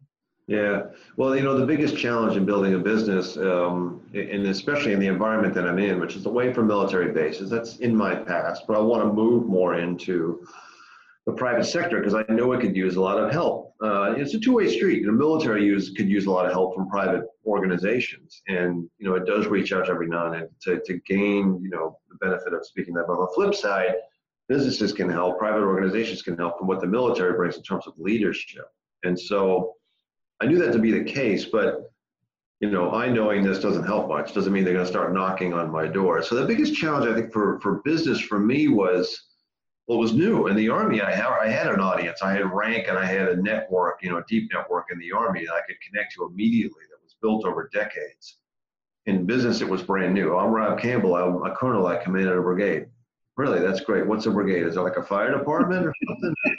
Yeah, 0.49 0.85
well, 1.19 1.37
you 1.37 1.43
know, 1.43 1.59
the 1.59 1.67
biggest 1.67 1.99
challenge 1.99 2.35
in 2.35 2.47
building 2.47 2.73
a 2.73 2.79
business, 2.79 3.37
um, 3.37 4.01
and 4.15 4.47
especially 4.47 4.95
in 4.95 4.99
the 4.99 5.07
environment 5.07 5.53
that 5.53 5.69
I'm 5.69 5.79
in, 5.79 6.01
which 6.01 6.17
is 6.17 6.25
away 6.25 6.55
from 6.55 6.67
military 6.67 7.13
bases, 7.13 7.51
that's 7.51 7.77
in 7.77 7.95
my 7.95 8.15
past, 8.15 8.63
but 8.67 8.75
I 8.75 8.81
want 8.81 9.03
to 9.03 9.13
move 9.13 9.47
more 9.47 9.79
into 9.79 10.47
the 11.27 11.35
private 11.35 11.65
sector 11.65 11.99
because 11.99 12.15
I 12.15 12.25
know 12.33 12.51
it 12.53 12.63
could 12.63 12.75
use 12.75 12.97
a 12.97 13.01
lot 13.03 13.23
of 13.23 13.31
help. 13.31 13.75
Uh, 13.83 14.15
it's 14.17 14.33
a 14.33 14.41
two-way 14.41 14.75
street. 14.75 15.05
The 15.05 15.13
military 15.13 15.67
use 15.67 15.91
could 15.91 16.09
use 16.09 16.25
a 16.25 16.31
lot 16.31 16.47
of 16.47 16.53
help 16.53 16.75
from 16.75 16.89
private 16.89 17.25
organizations, 17.47 18.43
and 18.49 18.89
you 18.99 19.09
know, 19.09 19.15
it 19.15 19.27
does 19.27 19.47
reach 19.47 19.73
out 19.73 19.89
every 19.89 20.09
now 20.09 20.27
and 20.27 20.35
then 20.35 20.49
to, 20.63 20.81
to 20.85 20.99
gain, 21.07 21.61
you 21.63 21.71
know, 21.71 21.99
the 22.11 22.17
benefit 22.27 22.53
of 22.53 22.67
speaking 22.67 22.95
that. 22.95 23.05
But 23.07 23.15
on 23.15 23.21
the 23.21 23.33
flip 23.35 23.55
side, 23.55 23.95
businesses 24.49 24.93
can 24.93 25.09
help, 25.09 25.39
private 25.39 25.63
organizations 25.63 26.23
can 26.23 26.37
help 26.37 26.59
from 26.59 26.67
what 26.69 26.81
the 26.81 26.87
military 26.87 27.35
brings 27.35 27.57
in 27.57 27.63
terms 27.63 27.87
of 27.87 27.95
leadership, 27.99 28.67
and 29.05 29.19
so. 29.19 29.75
I 30.41 30.47
knew 30.47 30.59
that 30.59 30.73
to 30.73 30.79
be 30.79 30.93
the 30.93 31.03
case, 31.03 31.47
but 31.47 31.91
you 32.61 32.71
know, 32.71 32.91
I 32.91 33.09
knowing 33.09 33.43
this 33.43 33.61
doesn't 33.61 33.85
help 33.85 34.09
much. 34.09 34.35
Doesn't 34.35 34.53
mean 34.53 34.65
they're 34.65 34.73
going 34.73 34.85
to 34.85 34.91
start 34.91 35.13
knocking 35.13 35.53
on 35.53 35.71
my 35.71 35.87
door. 35.87 36.23
So 36.23 36.35
the 36.35 36.47
biggest 36.47 36.75
challenge 36.75 37.07
I 37.07 37.15
think 37.15 37.33
for 37.33 37.61
for 37.61 37.83
business 37.85 38.21
for 38.21 38.39
me 38.39 38.69
was 38.69 39.29
what 39.87 39.99
was 39.99 40.13
new 40.13 40.49
in 40.49 40.57
the 40.57 40.69
army. 40.69 41.01
I 41.01 41.13
had 41.13 41.27
I 41.27 41.49
had 41.49 41.69
an 41.69 41.81
audience. 41.81 42.21
I 42.21 42.33
had 42.33 42.53
rank 42.53 42.89
and 42.89 42.99
I 42.99 43.05
had 43.05 43.29
a 43.29 43.37
network, 43.37 44.01
you 44.03 44.11
know, 44.11 44.19
a 44.19 44.25
deep 44.29 44.51
network 44.53 44.87
in 44.91 44.99
the 44.99 45.13
army 45.13 45.45
that 45.47 45.55
I 45.55 45.61
could 45.67 45.77
connect 45.89 46.15
to 46.15 46.27
immediately. 46.27 46.83
Built 47.23 47.45
over 47.45 47.69
decades. 47.73 48.39
In 49.07 49.27
business, 49.27 49.61
it 49.61 49.69
was 49.69 49.83
brand 49.83 50.15
new. 50.15 50.37
I'm 50.37 50.51
Rob 50.51 50.79
Campbell. 50.79 51.17
I'm 51.17 51.43
a 51.43 51.55
colonel. 51.55 51.87
I 51.87 51.97
commanded 51.97 52.37
a 52.37 52.43
brigade. 52.43 52.87
Really, 53.37 53.61
that's 53.61 53.81
great. 53.81 54.07
What's 54.07 54.27
a 54.27 54.31
brigade? 54.31 54.67
Is 54.67 54.77
it 54.77 54.81
like 54.81 54.97
a 54.97 55.03
fire 55.03 55.37
department 55.37 55.87
or 55.87 55.95
something? 56.07 56.35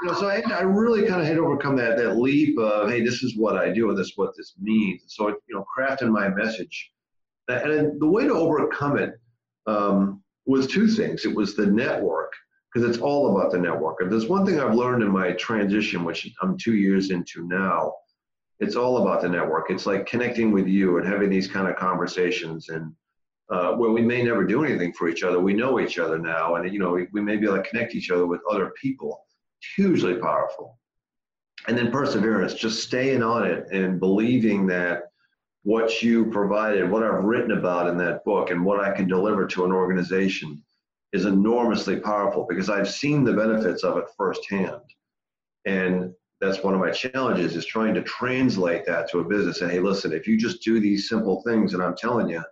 you 0.00 0.08
know, 0.08 0.14
so 0.14 0.28
I, 0.28 0.42
I 0.52 0.62
really 0.62 1.06
kind 1.06 1.20
of 1.20 1.26
had 1.26 1.36
to 1.36 1.44
overcome 1.44 1.76
that 1.76 1.98
that 1.98 2.16
leap 2.16 2.58
of, 2.58 2.88
hey, 2.88 3.02
this 3.02 3.22
is 3.22 3.36
what 3.36 3.56
I 3.56 3.72
do 3.72 3.88
and 3.90 3.98
this 3.98 4.08
is 4.08 4.12
what 4.16 4.36
this 4.36 4.54
means. 4.60 5.02
So, 5.08 5.28
you 5.28 5.54
know, 5.54 5.64
crafting 5.76 6.10
my 6.10 6.28
message. 6.28 6.92
And 7.48 8.00
the 8.00 8.06
way 8.06 8.24
to 8.24 8.34
overcome 8.34 8.96
it 8.96 9.14
um, 9.66 10.22
was 10.46 10.66
two 10.66 10.88
things. 10.88 11.24
It 11.24 11.34
was 11.34 11.56
the 11.56 11.66
network, 11.66 12.32
because 12.72 12.88
it's 12.88 13.02
all 13.02 13.36
about 13.36 13.52
the 13.52 13.58
network. 13.58 13.96
If 14.00 14.10
there's 14.10 14.26
one 14.26 14.46
thing 14.46 14.60
I've 14.60 14.74
learned 14.74 15.02
in 15.02 15.10
my 15.10 15.32
transition, 15.32 16.04
which 16.04 16.30
I'm 16.40 16.56
two 16.56 16.74
years 16.74 17.10
into 17.10 17.46
now, 17.46 17.92
it's 18.60 18.76
all 18.76 19.02
about 19.02 19.22
the 19.22 19.28
network. 19.28 19.70
It's 19.70 19.86
like 19.86 20.06
connecting 20.06 20.52
with 20.52 20.66
you 20.66 20.98
and 20.98 21.06
having 21.06 21.30
these 21.30 21.48
kind 21.48 21.66
of 21.66 21.76
conversations 21.76 22.68
and 22.68 22.92
uh, 23.50 23.72
where 23.72 23.90
we 23.90 24.02
may 24.02 24.22
never 24.22 24.44
do 24.44 24.64
anything 24.64 24.92
for 24.92 25.08
each 25.08 25.24
other. 25.24 25.40
We 25.40 25.54
know 25.54 25.80
each 25.80 25.98
other 25.98 26.18
now, 26.18 26.54
and 26.54 26.72
you 26.72 26.78
know 26.78 26.92
we, 26.92 27.08
we 27.12 27.20
may 27.20 27.36
be 27.36 27.46
able 27.46 27.56
to 27.56 27.68
connect 27.68 27.94
each 27.94 28.10
other 28.10 28.26
with 28.26 28.40
other 28.48 28.72
people 28.80 29.24
hugely 29.76 30.14
powerful. 30.14 30.78
And 31.66 31.76
then 31.76 31.90
perseverance, 31.90 32.54
just 32.54 32.82
staying 32.82 33.22
on 33.22 33.46
it 33.46 33.66
and 33.72 34.00
believing 34.00 34.66
that 34.68 35.10
what 35.62 36.00
you 36.00 36.26
provided, 36.26 36.90
what 36.90 37.02
I've 37.02 37.24
written 37.24 37.52
about 37.52 37.88
in 37.88 37.98
that 37.98 38.24
book, 38.24 38.50
and 38.50 38.64
what 38.64 38.80
I 38.80 38.92
can 38.92 39.08
deliver 39.08 39.46
to 39.46 39.64
an 39.64 39.72
organization 39.72 40.62
is 41.12 41.26
enormously 41.26 41.98
powerful 41.98 42.46
because 42.48 42.70
I've 42.70 42.88
seen 42.88 43.24
the 43.24 43.32
benefits 43.32 43.84
of 43.84 43.98
it 43.98 44.04
firsthand. 44.16 44.80
And 45.66 46.14
that's 46.40 46.62
one 46.62 46.74
of 46.74 46.80
my 46.80 46.90
challenges 46.90 47.54
is 47.54 47.66
trying 47.66 47.94
to 47.94 48.02
translate 48.02 48.86
that 48.86 49.10
to 49.10 49.18
a 49.18 49.24
business. 49.24 49.60
And 49.60 49.70
hey, 49.70 49.80
listen, 49.80 50.12
if 50.12 50.26
you 50.26 50.38
just 50.38 50.62
do 50.62 50.80
these 50.80 51.08
simple 51.08 51.42
things 51.42 51.74
and 51.74 51.82
I'm 51.82 51.96
telling 51.96 52.28
you, 52.28 52.42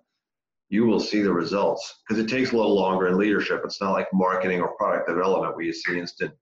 you 0.68 0.84
will 0.84 1.00
see 1.00 1.22
the 1.22 1.32
results 1.32 2.02
because 2.06 2.22
it 2.22 2.28
takes 2.28 2.52
a 2.52 2.56
little 2.56 2.74
longer 2.74 3.08
in 3.08 3.16
leadership. 3.16 3.62
It's 3.64 3.80
not 3.80 3.92
like 3.92 4.06
marketing 4.12 4.60
or 4.60 4.74
product 4.76 5.08
development 5.08 5.56
where 5.56 5.64
you 5.64 5.72
see 5.72 5.98
instant 5.98 6.32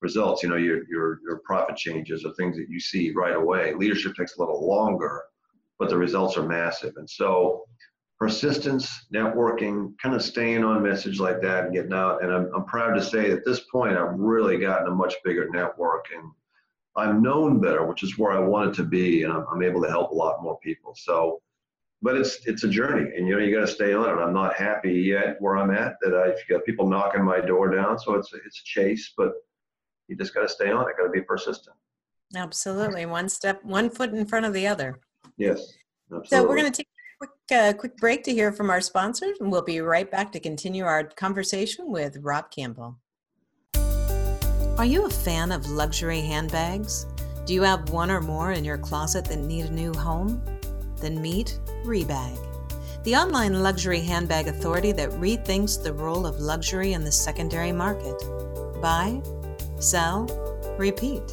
results. 0.00 0.42
You 0.42 0.48
know, 0.48 0.56
your 0.56 0.88
your 0.88 1.20
your 1.22 1.38
profit 1.44 1.76
changes 1.76 2.24
or 2.24 2.32
things 2.32 2.56
that 2.56 2.70
you 2.70 2.80
see 2.80 3.12
right 3.12 3.36
away. 3.36 3.74
Leadership 3.74 4.14
takes 4.16 4.36
a 4.36 4.40
little 4.40 4.66
longer, 4.66 5.22
but 5.78 5.90
the 5.90 5.98
results 5.98 6.38
are 6.38 6.46
massive. 6.46 6.94
And 6.96 7.08
so, 7.08 7.64
persistence, 8.18 9.06
networking, 9.14 9.92
kind 10.02 10.14
of 10.14 10.22
staying 10.22 10.64
on 10.64 10.82
message 10.82 11.20
like 11.20 11.42
that 11.42 11.64
and 11.64 11.74
getting 11.74 11.92
out. 11.92 12.22
And 12.22 12.32
I'm 12.32 12.50
I'm 12.54 12.64
proud 12.64 12.94
to 12.94 13.02
say 13.02 13.30
at 13.30 13.44
this 13.44 13.60
point 13.70 13.98
I've 13.98 14.18
really 14.18 14.58
gotten 14.58 14.88
a 14.88 14.94
much 14.94 15.14
bigger 15.24 15.50
network 15.50 16.06
and 16.16 16.30
I'm 16.98 17.22
known 17.22 17.60
better, 17.60 17.86
which 17.86 18.02
is 18.02 18.18
where 18.18 18.32
I 18.32 18.40
wanted 18.40 18.74
to 18.74 18.84
be, 18.84 19.22
and 19.22 19.32
I'm, 19.32 19.44
I'm 19.50 19.62
able 19.62 19.82
to 19.82 19.88
help 19.88 20.10
a 20.10 20.14
lot 20.14 20.42
more 20.42 20.58
people. 20.58 20.94
So. 20.96 21.40
But 22.00 22.14
it's 22.14 22.46
it's 22.46 22.62
a 22.62 22.68
journey, 22.68 23.10
and 23.16 23.26
you 23.26 23.34
know 23.34 23.42
you 23.44 23.52
got 23.52 23.66
to 23.66 23.72
stay 23.72 23.92
on 23.92 24.08
it. 24.08 24.22
I'm 24.22 24.32
not 24.32 24.54
happy 24.54 24.92
yet 24.92 25.34
where 25.40 25.56
I'm 25.56 25.72
at. 25.72 25.94
That 26.00 26.14
I've 26.14 26.38
got 26.48 26.64
people 26.64 26.88
knocking 26.88 27.24
my 27.24 27.40
door 27.40 27.74
down, 27.74 27.98
so 27.98 28.14
it's 28.14 28.32
it's 28.46 28.60
a 28.60 28.64
chase. 28.64 29.14
But 29.16 29.32
you 30.06 30.14
just 30.14 30.32
got 30.32 30.42
to 30.42 30.48
stay 30.48 30.70
on 30.70 30.88
it. 30.88 30.96
Got 30.96 31.06
to 31.06 31.10
be 31.10 31.22
persistent. 31.22 31.74
Absolutely, 32.36 33.04
one 33.06 33.28
step, 33.28 33.64
one 33.64 33.90
foot 33.90 34.12
in 34.12 34.24
front 34.26 34.46
of 34.46 34.52
the 34.52 34.64
other. 34.64 35.00
Yes. 35.38 35.74
Absolutely. 36.10 36.28
So 36.28 36.48
we're 36.48 36.56
going 36.56 36.72
to 36.72 36.76
take 36.76 36.86
a 36.86 37.26
quick, 37.26 37.60
uh, 37.60 37.72
quick 37.78 37.96
break 37.96 38.22
to 38.24 38.32
hear 38.32 38.52
from 38.52 38.70
our 38.70 38.80
sponsors, 38.80 39.38
and 39.40 39.50
we'll 39.50 39.62
be 39.62 39.80
right 39.80 40.10
back 40.10 40.32
to 40.32 40.40
continue 40.40 40.84
our 40.84 41.04
conversation 41.04 41.90
with 41.90 42.16
Rob 42.22 42.50
Campbell. 42.50 42.96
Are 44.78 44.84
you 44.84 45.06
a 45.06 45.10
fan 45.10 45.50
of 45.50 45.68
luxury 45.68 46.20
handbags? 46.20 47.08
Do 47.46 47.52
you 47.52 47.62
have 47.62 47.90
one 47.90 48.12
or 48.12 48.20
more 48.20 48.52
in 48.52 48.64
your 48.64 48.78
closet 48.78 49.24
that 49.24 49.40
need 49.40 49.64
a 49.64 49.72
new 49.72 49.92
home? 49.92 50.40
Then 50.98 51.20
meet 51.20 51.58
Rebag, 51.84 52.38
the 53.02 53.16
online 53.16 53.60
luxury 53.60 53.98
handbag 53.98 54.46
authority 54.46 54.92
that 54.92 55.10
rethinks 55.10 55.82
the 55.82 55.92
role 55.92 56.26
of 56.26 56.38
luxury 56.38 56.92
in 56.92 57.02
the 57.02 57.10
secondary 57.10 57.72
market. 57.72 58.22
Buy, 58.80 59.20
sell, 59.80 60.28
repeat. 60.78 61.24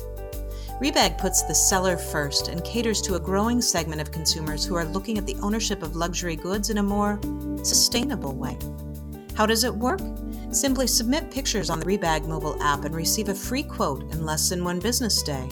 Rebag 0.82 1.20
puts 1.20 1.44
the 1.44 1.54
seller 1.54 1.98
first 1.98 2.48
and 2.48 2.64
caters 2.64 3.00
to 3.04 3.14
a 3.14 3.20
growing 3.20 3.62
segment 3.62 4.02
of 4.02 4.12
consumers 4.12 4.66
who 4.66 4.74
are 4.74 4.86
looking 4.86 5.20
at 5.20 5.28
the 5.28 5.38
ownership 5.44 5.84
of 5.84 5.96
luxury 5.96 6.36
goods 6.36 6.72
in 6.72 6.80
a 6.80 6.84
more 6.84 7.20
sustainable 7.62 8.34
way. 8.34 8.58
How 9.36 9.46
does 9.46 9.64
it 9.64 9.76
work? 9.76 10.02
Simply 10.56 10.88
submit 10.88 11.32
pictures 11.32 11.70
on 11.70 11.82
the 11.82 11.86
Rebag 11.86 12.30
mobile 12.30 12.58
app 12.64 12.86
and 12.86 12.96
receive 12.96 13.28
a 13.28 13.36
free 13.36 13.62
quote 13.62 14.04
in 14.14 14.26
less 14.26 14.48
than 14.48 14.64
one 14.64 14.80
business 14.80 15.22
day. 15.22 15.50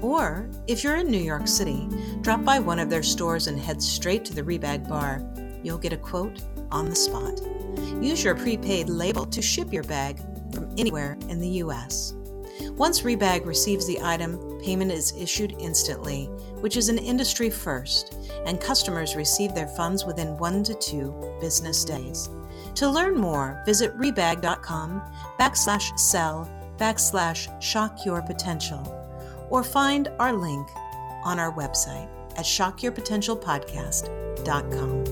Or, 0.00 0.48
if 0.68 0.84
you're 0.84 0.94
in 0.94 1.10
New 1.10 1.18
York 1.18 1.48
City, 1.48 1.88
drop 2.20 2.44
by 2.44 2.60
one 2.60 2.78
of 2.78 2.88
their 2.88 3.02
stores 3.02 3.48
and 3.48 3.58
head 3.58 3.82
straight 3.82 4.24
to 4.26 4.32
the 4.32 4.44
Rebag 4.44 4.88
bar. 4.88 5.24
You'll 5.64 5.78
get 5.78 5.92
a 5.92 5.96
quote 5.96 6.40
on 6.70 6.88
the 6.88 6.94
spot. 6.94 7.40
Use 8.00 8.22
your 8.22 8.36
prepaid 8.36 8.88
label 8.88 9.26
to 9.26 9.42
ship 9.42 9.72
your 9.72 9.82
bag 9.82 10.20
from 10.54 10.72
anywhere 10.78 11.18
in 11.28 11.40
the 11.40 11.48
U.S. 11.48 12.14
Once 12.76 13.00
Rebag 13.00 13.44
receives 13.46 13.88
the 13.88 14.00
item, 14.02 14.60
payment 14.62 14.92
is 14.92 15.12
issued 15.18 15.56
instantly, 15.58 16.26
which 16.60 16.76
is 16.76 16.88
an 16.88 16.98
industry 16.98 17.50
first, 17.50 18.14
and 18.46 18.60
customers 18.60 19.16
receive 19.16 19.52
their 19.52 19.66
funds 19.66 20.04
within 20.04 20.38
one 20.38 20.62
to 20.62 20.74
two 20.74 21.12
business 21.40 21.84
days. 21.84 22.30
To 22.76 22.88
learn 22.90 23.16
more, 23.16 23.62
visit 23.64 23.96
rebag.com 23.96 25.02
backslash 25.38 25.98
sell 25.98 26.50
backslash 26.76 27.48
shock 27.62 28.04
your 28.04 28.20
potential 28.22 28.82
or 29.50 29.62
find 29.62 30.08
our 30.18 30.32
link 30.32 30.66
on 31.24 31.38
our 31.38 31.52
website 31.52 32.08
at 32.36 32.44
shockyourpotentialpodcast.com. 32.44 35.04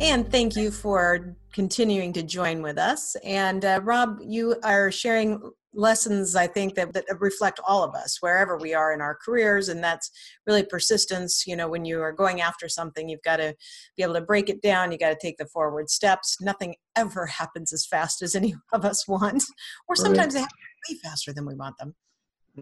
And 0.00 0.30
thank 0.30 0.54
you 0.56 0.70
for 0.70 1.34
continuing 1.52 2.12
to 2.14 2.22
join 2.22 2.62
with 2.62 2.78
us. 2.78 3.14
And 3.24 3.64
uh, 3.64 3.80
Rob, 3.82 4.20
you 4.22 4.54
are 4.62 4.92
sharing 4.92 5.42
lessons 5.74 6.34
i 6.34 6.46
think 6.46 6.74
that, 6.74 6.92
that 6.94 7.04
reflect 7.20 7.60
all 7.66 7.84
of 7.84 7.94
us 7.94 8.18
wherever 8.20 8.56
we 8.56 8.74
are 8.74 8.92
in 8.92 9.00
our 9.00 9.16
careers 9.24 9.68
and 9.68 9.84
that's 9.84 10.10
really 10.46 10.64
persistence 10.64 11.46
you 11.46 11.54
know 11.54 11.68
when 11.68 11.84
you 11.84 12.00
are 12.00 12.12
going 12.12 12.40
after 12.40 12.68
something 12.68 13.08
you've 13.08 13.22
got 13.22 13.36
to 13.36 13.54
be 13.96 14.02
able 14.02 14.14
to 14.14 14.20
break 14.20 14.48
it 14.48 14.62
down 14.62 14.90
you 14.90 14.98
got 14.98 15.10
to 15.10 15.18
take 15.20 15.36
the 15.36 15.46
forward 15.46 15.90
steps 15.90 16.38
nothing 16.40 16.74
ever 16.96 17.26
happens 17.38 17.72
as 17.72 17.86
fast 17.86 18.22
as 18.22 18.34
any 18.34 18.54
of 18.72 18.84
us 18.84 19.06
want 19.06 19.44
or 19.88 19.94
sometimes 19.96 20.34
right. 20.34 20.40
they 20.40 20.40
happen 20.40 20.56
way 20.90 20.98
faster 21.02 21.32
than 21.32 21.46
we 21.46 21.54
want 21.54 21.76
them 21.78 21.94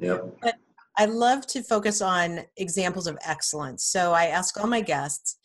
yep. 0.01 0.25
but 0.43 0.57
I 0.99 1.05
love 1.05 1.47
to 1.49 1.63
focus 1.63 2.01
on 2.01 2.41
examples 2.57 3.07
of 3.07 3.19
excellence. 3.25 3.85
So 3.85 4.13
I 4.13 4.27
ask 4.27 4.59
all 4.59 4.67
my 4.67 4.81
guests, 4.81 5.37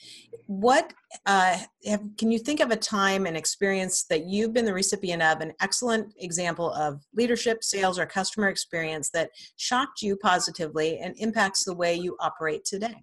what 0.48 0.93
uh, 1.25 1.58
have, 1.86 2.01
can 2.17 2.31
you 2.31 2.39
think 2.39 2.62
of 2.62 2.72
a 2.72 2.75
time 2.77 3.25
and 3.25 3.36
experience 3.36 4.03
that 4.05 4.25
you've 4.25 4.53
been 4.53 4.65
the 4.65 4.74
recipient 4.74 5.22
of 5.22 5.41
an 5.41 5.53
excellent 5.60 6.13
example 6.17 6.72
of 6.74 7.01
leadership, 7.13 7.63
sales, 7.63 8.00
or 8.00 8.05
customer 8.05 8.48
experience 8.48 9.10
that 9.10 9.29
shocked 9.58 10.01
you 10.01 10.15
positively 10.15 11.00
and 11.00 11.15
impacts 11.17 11.65
the 11.65 11.74
way 11.74 11.96
you 11.96 12.15
operate 12.22 12.63
today? 12.63 12.96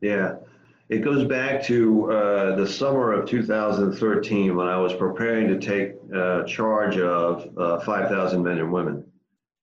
Yeah. 0.00 0.36
It 0.88 0.98
goes 0.98 1.24
back 1.24 1.62
to 1.64 2.10
uh, 2.12 2.56
the 2.56 2.66
summer 2.66 3.12
of 3.12 3.28
2013 3.28 4.56
when 4.56 4.68
I 4.68 4.76
was 4.76 4.94
preparing 4.94 5.48
to 5.48 5.58
take 5.58 5.94
uh, 6.14 6.44
charge 6.44 6.98
of 6.98 7.48
uh, 7.56 7.80
5,000 7.80 8.42
men 8.42 8.58
and 8.58 8.72
women 8.72 9.04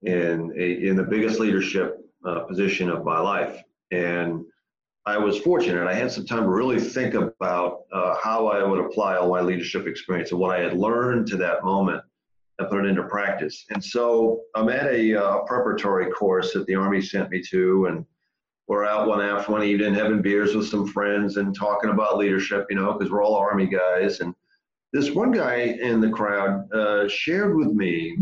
in 0.04 0.54
a, 0.58 0.88
in 0.88 0.96
the 0.96 1.04
biggest 1.04 1.40
leadership 1.40 1.99
uh, 2.26 2.42
position 2.42 2.90
of 2.90 3.04
my 3.04 3.20
life. 3.20 3.62
And 3.92 4.46
I 5.06 5.18
was 5.18 5.40
fortunate. 5.40 5.88
I 5.88 5.94
had 5.94 6.12
some 6.12 6.26
time 6.26 6.44
to 6.44 6.50
really 6.50 6.80
think 6.80 7.14
about 7.16 7.86
uh, 7.92 8.16
how 8.22 8.48
I 8.48 8.64
would 8.64 8.80
apply 8.80 9.16
all 9.16 9.30
my 9.30 9.42
leadership 9.42 9.88
experience 9.88 10.32
and 10.32 10.40
what 10.40 10.56
I 10.56 10.62
had 10.62 10.74
learned 10.74 11.28
to 11.28 11.38
that 11.38 11.64
moment 11.64 12.04
and 12.60 12.70
put 12.70 12.86
it 12.86 12.90
into 12.90 13.04
practice. 13.04 13.66
And 13.70 13.84
so 13.84 14.42
I'm 14.56 14.70
at 14.70 14.86
a 14.88 15.16
uh, 15.16 15.40
preparatory 15.46 16.12
course 16.12 16.54
that 16.54 16.68
the 16.68 16.76
Army 16.76 17.02
sent 17.02 17.30
me 17.32 17.42
to, 17.50 17.86
and 17.86 18.06
we're 18.68 18.86
out 18.86 19.08
one 19.08 19.22
after 19.22 19.54
one 19.54 19.64
evening 19.64 19.96
having 19.96 20.22
beers 20.22 20.54
with 20.54 20.68
some 20.68 20.86
friends 20.86 21.38
and 21.38 21.56
talking 21.56 21.90
about 21.90 22.18
leadership, 22.18 22.68
you 22.70 22.76
know, 22.76 22.94
because 22.94 23.12
we're 23.12 23.24
all 23.24 23.36
Army 23.36 23.66
guys. 23.66 24.20
And 24.20 24.36
this 24.94 25.12
one 25.12 25.32
guy 25.32 25.78
in 25.82 26.02
the 26.02 26.10
crowd 26.10 26.72
uh, 26.74 27.08
shared 27.08 27.56
with 27.56 27.70
me 27.70 28.16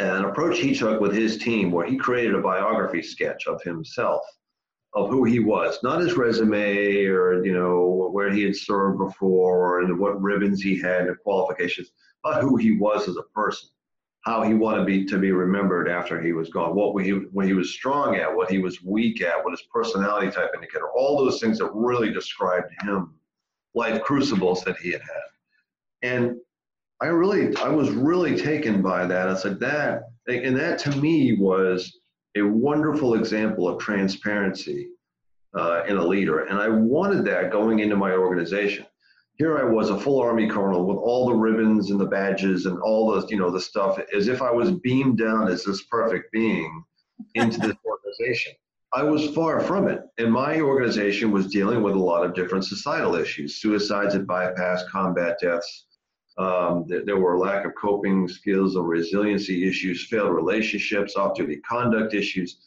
an 0.00 0.24
approach 0.24 0.58
he 0.58 0.74
took 0.74 1.00
with 1.00 1.14
his 1.14 1.38
team 1.38 1.70
where 1.70 1.86
he 1.86 1.96
created 1.96 2.34
a 2.34 2.40
biography 2.40 3.02
sketch 3.02 3.46
of 3.46 3.62
himself 3.62 4.22
of 4.94 5.10
who 5.10 5.24
he 5.24 5.38
was. 5.38 5.78
Not 5.82 6.00
his 6.00 6.16
resume 6.16 7.04
or 7.06 7.44
you 7.44 7.52
know 7.52 8.08
where 8.12 8.30
he 8.30 8.42
had 8.42 8.56
served 8.56 8.98
before 8.98 9.80
and 9.80 9.98
what 9.98 10.20
ribbons 10.20 10.62
he 10.62 10.80
had 10.80 11.06
and 11.06 11.18
qualifications 11.20 11.90
but 12.22 12.40
who 12.40 12.56
he 12.56 12.72
was 12.72 13.08
as 13.08 13.16
a 13.16 13.22
person 13.34 13.68
how 14.22 14.42
he 14.42 14.52
wanted 14.52 14.80
to 14.80 14.84
be 14.84 15.04
to 15.04 15.18
be 15.18 15.30
remembered 15.30 15.88
after 15.88 16.20
he 16.20 16.32
was 16.32 16.50
gone 16.50 16.74
what 16.74 17.04
he 17.04 17.12
what 17.12 17.46
he 17.46 17.52
was 17.52 17.70
strong 17.70 18.16
at 18.16 18.34
what 18.34 18.50
he 18.50 18.58
was 18.58 18.82
weak 18.82 19.22
at 19.22 19.42
what 19.44 19.52
his 19.52 19.62
personality 19.72 20.30
type 20.30 20.50
indicator 20.54 20.90
all 20.96 21.16
those 21.16 21.40
things 21.40 21.58
that 21.58 21.70
really 21.72 22.12
described 22.12 22.68
him 22.82 23.14
life 23.74 24.02
crucibles 24.02 24.62
that 24.64 24.76
he 24.78 24.90
had 24.90 25.00
had. 25.00 26.10
And 26.10 26.36
I 27.00 27.06
really, 27.06 27.56
I 27.56 27.68
was 27.68 27.90
really 27.90 28.36
taken 28.36 28.82
by 28.82 29.06
that. 29.06 29.28
I 29.28 29.34
said 29.34 29.60
that, 29.60 30.02
and 30.26 30.56
that 30.56 30.78
to 30.80 30.96
me 30.96 31.36
was 31.38 31.98
a 32.36 32.42
wonderful 32.42 33.14
example 33.14 33.68
of 33.68 33.80
transparency 33.80 34.88
uh, 35.56 35.82
in 35.86 35.96
a 35.96 36.04
leader. 36.04 36.44
And 36.44 36.58
I 36.58 36.68
wanted 36.68 37.24
that 37.26 37.52
going 37.52 37.78
into 37.78 37.96
my 37.96 38.12
organization. 38.12 38.84
Here 39.36 39.56
I 39.58 39.64
was, 39.64 39.90
a 39.90 39.98
full 39.98 40.20
Army 40.20 40.48
colonel 40.48 40.84
with 40.84 40.96
all 40.96 41.28
the 41.28 41.34
ribbons 41.34 41.92
and 41.92 42.00
the 42.00 42.06
badges 42.06 42.66
and 42.66 42.78
all 42.80 43.12
the, 43.12 43.26
you 43.28 43.38
know, 43.38 43.50
the 43.50 43.60
stuff, 43.60 43.98
as 44.14 44.26
if 44.26 44.42
I 44.42 44.50
was 44.50 44.72
beamed 44.72 45.18
down 45.18 45.46
as 45.46 45.64
this 45.64 45.84
perfect 45.84 46.32
being 46.32 46.84
into 47.34 47.60
this 47.60 47.76
organization. 47.86 48.52
I 48.92 49.04
was 49.04 49.30
far 49.34 49.60
from 49.60 49.86
it. 49.86 50.00
And 50.18 50.32
my 50.32 50.60
organization 50.60 51.30
was 51.30 51.46
dealing 51.46 51.82
with 51.82 51.94
a 51.94 51.98
lot 51.98 52.24
of 52.24 52.34
different 52.34 52.64
societal 52.64 53.14
issues 53.14 53.60
suicides 53.60 54.16
at 54.16 54.26
bypass, 54.26 54.82
combat 54.90 55.36
deaths, 55.40 55.86
um, 56.38 56.84
there, 56.86 57.04
there, 57.04 57.16
were 57.16 57.36
lack 57.36 57.64
of 57.64 57.74
coping 57.74 58.28
skills 58.28 58.76
or 58.76 58.84
resiliency 58.84 59.68
issues, 59.68 60.06
failed 60.06 60.32
relationships, 60.32 61.16
off-duty 61.16 61.56
conduct 61.68 62.14
issues, 62.14 62.58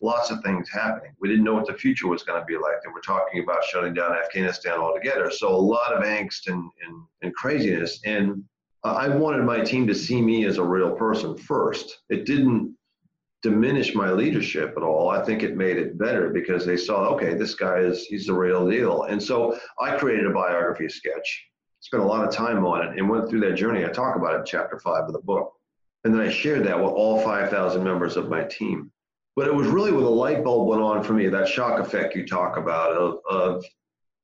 lots 0.00 0.30
of 0.30 0.42
things 0.42 0.68
happening. 0.68 1.12
We 1.20 1.28
didn't 1.28 1.44
know 1.44 1.54
what 1.54 1.66
the 1.66 1.74
future 1.74 2.08
was 2.08 2.24
going 2.24 2.40
to 2.40 2.46
be 2.46 2.56
like. 2.56 2.78
And 2.84 2.92
we're 2.92 3.00
talking 3.00 3.42
about 3.42 3.64
shutting 3.64 3.94
down 3.94 4.16
Afghanistan 4.16 4.78
altogether. 4.78 5.30
So 5.30 5.48
a 5.48 5.56
lot 5.56 5.92
of 5.92 6.02
angst 6.02 6.48
and, 6.48 6.70
and, 6.84 7.02
and 7.22 7.34
craziness. 7.34 8.00
And 8.04 8.42
I 8.82 9.08
wanted 9.08 9.44
my 9.44 9.60
team 9.60 9.86
to 9.86 9.94
see 9.94 10.20
me 10.20 10.46
as 10.46 10.58
a 10.58 10.64
real 10.64 10.92
person 10.92 11.36
first. 11.36 11.98
It 12.08 12.26
didn't 12.26 12.74
diminish 13.42 13.94
my 13.94 14.10
leadership 14.10 14.74
at 14.76 14.82
all. 14.82 15.10
I 15.10 15.22
think 15.24 15.42
it 15.42 15.56
made 15.56 15.76
it 15.76 15.98
better 15.98 16.30
because 16.30 16.66
they 16.66 16.76
saw, 16.76 17.10
okay, 17.10 17.34
this 17.34 17.54
guy 17.54 17.78
is, 17.78 18.04
he's 18.06 18.26
the 18.26 18.34
real 18.34 18.68
deal. 18.68 19.04
And 19.04 19.22
so 19.22 19.58
I 19.80 19.96
created 19.96 20.26
a 20.26 20.32
biography 20.32 20.88
sketch 20.88 21.49
spent 21.80 22.02
a 22.02 22.06
lot 22.06 22.26
of 22.26 22.32
time 22.32 22.64
on 22.64 22.86
it 22.86 22.98
and 22.98 23.08
went 23.08 23.28
through 23.28 23.40
that 23.40 23.56
journey. 23.56 23.84
I 23.84 23.88
talk 23.88 24.16
about 24.16 24.34
it 24.34 24.40
in 24.40 24.44
chapter 24.44 24.78
five 24.78 25.04
of 25.04 25.12
the 25.12 25.20
book. 25.20 25.52
And 26.04 26.14
then 26.14 26.20
I 26.20 26.30
shared 26.30 26.64
that 26.64 26.78
with 26.78 26.92
all 26.92 27.20
5,000 27.20 27.82
members 27.82 28.16
of 28.16 28.28
my 28.28 28.44
team. 28.44 28.90
But 29.36 29.46
it 29.46 29.54
was 29.54 29.68
really 29.68 29.92
when 29.92 30.04
the 30.04 30.10
light 30.10 30.44
bulb 30.44 30.68
went 30.68 30.82
on 30.82 31.02
for 31.02 31.12
me, 31.12 31.28
that 31.28 31.48
shock 31.48 31.78
effect 31.78 32.14
you 32.14 32.26
talk 32.26 32.56
about 32.56 32.92
of, 32.92 33.18
of 33.28 33.64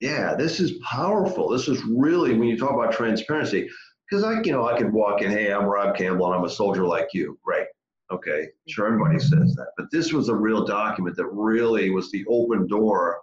yeah, 0.01 0.35
this 0.35 0.61
is 0.61 0.73
powerful. 0.85 1.49
This 1.49 1.69
is 1.69 1.83
really, 1.85 2.35
when 2.35 2.49
you 2.49 2.59
talk 2.59 2.73
about 2.73 2.93
transparency, 2.93 3.69
because 4.09 4.25
I, 4.25 4.41
you 4.43 4.53
know, 4.53 4.67
I 4.67 4.77
could 4.77 4.93
walk 4.93 5.23
in, 5.23 5.31
hey, 5.31 5.53
I'm 5.53 5.65
Rob 5.65 5.97
Campbell 5.97 6.27
and 6.27 6.35
I'm 6.35 6.45
a 6.45 6.51
soldier 6.51 6.85
like 6.87 7.09
you. 7.13 7.39
Right. 7.47 7.67
Okay. 8.11 8.49
Sure, 8.69 8.87
everybody 8.87 9.19
says 9.19 9.55
that. 9.55 9.69
But 9.77 9.91
this 9.91 10.13
was 10.13 10.29
a 10.29 10.35
real 10.35 10.65
document 10.65 11.17
that 11.17 11.27
really 11.27 11.91
was 11.91 12.11
the 12.11 12.25
open 12.29 12.67
door 12.67 13.21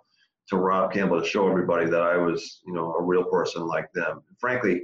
to 0.49 0.57
Rob 0.57 0.93
Campbell 0.93 1.21
to 1.21 1.27
show 1.27 1.47
everybody 1.47 1.89
that 1.89 2.01
I 2.01 2.17
was, 2.17 2.61
you 2.65 2.73
know, 2.73 2.93
a 2.93 3.01
real 3.01 3.23
person 3.23 3.65
like 3.65 3.91
them. 3.93 4.21
And 4.27 4.37
frankly, 4.39 4.83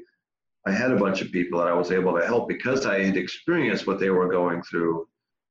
I 0.65 0.71
had 0.71 0.91
a 0.91 0.97
bunch 0.97 1.21
of 1.21 1.31
people 1.31 1.59
that 1.59 1.67
I 1.67 1.73
was 1.73 1.91
able 1.91 2.17
to 2.17 2.25
help 2.25 2.47
because 2.47 2.85
I 2.85 3.03
had 3.03 3.17
experienced 3.17 3.87
what 3.87 3.99
they 3.99 4.09
were 4.09 4.29
going 4.29 4.61
through, 4.63 5.07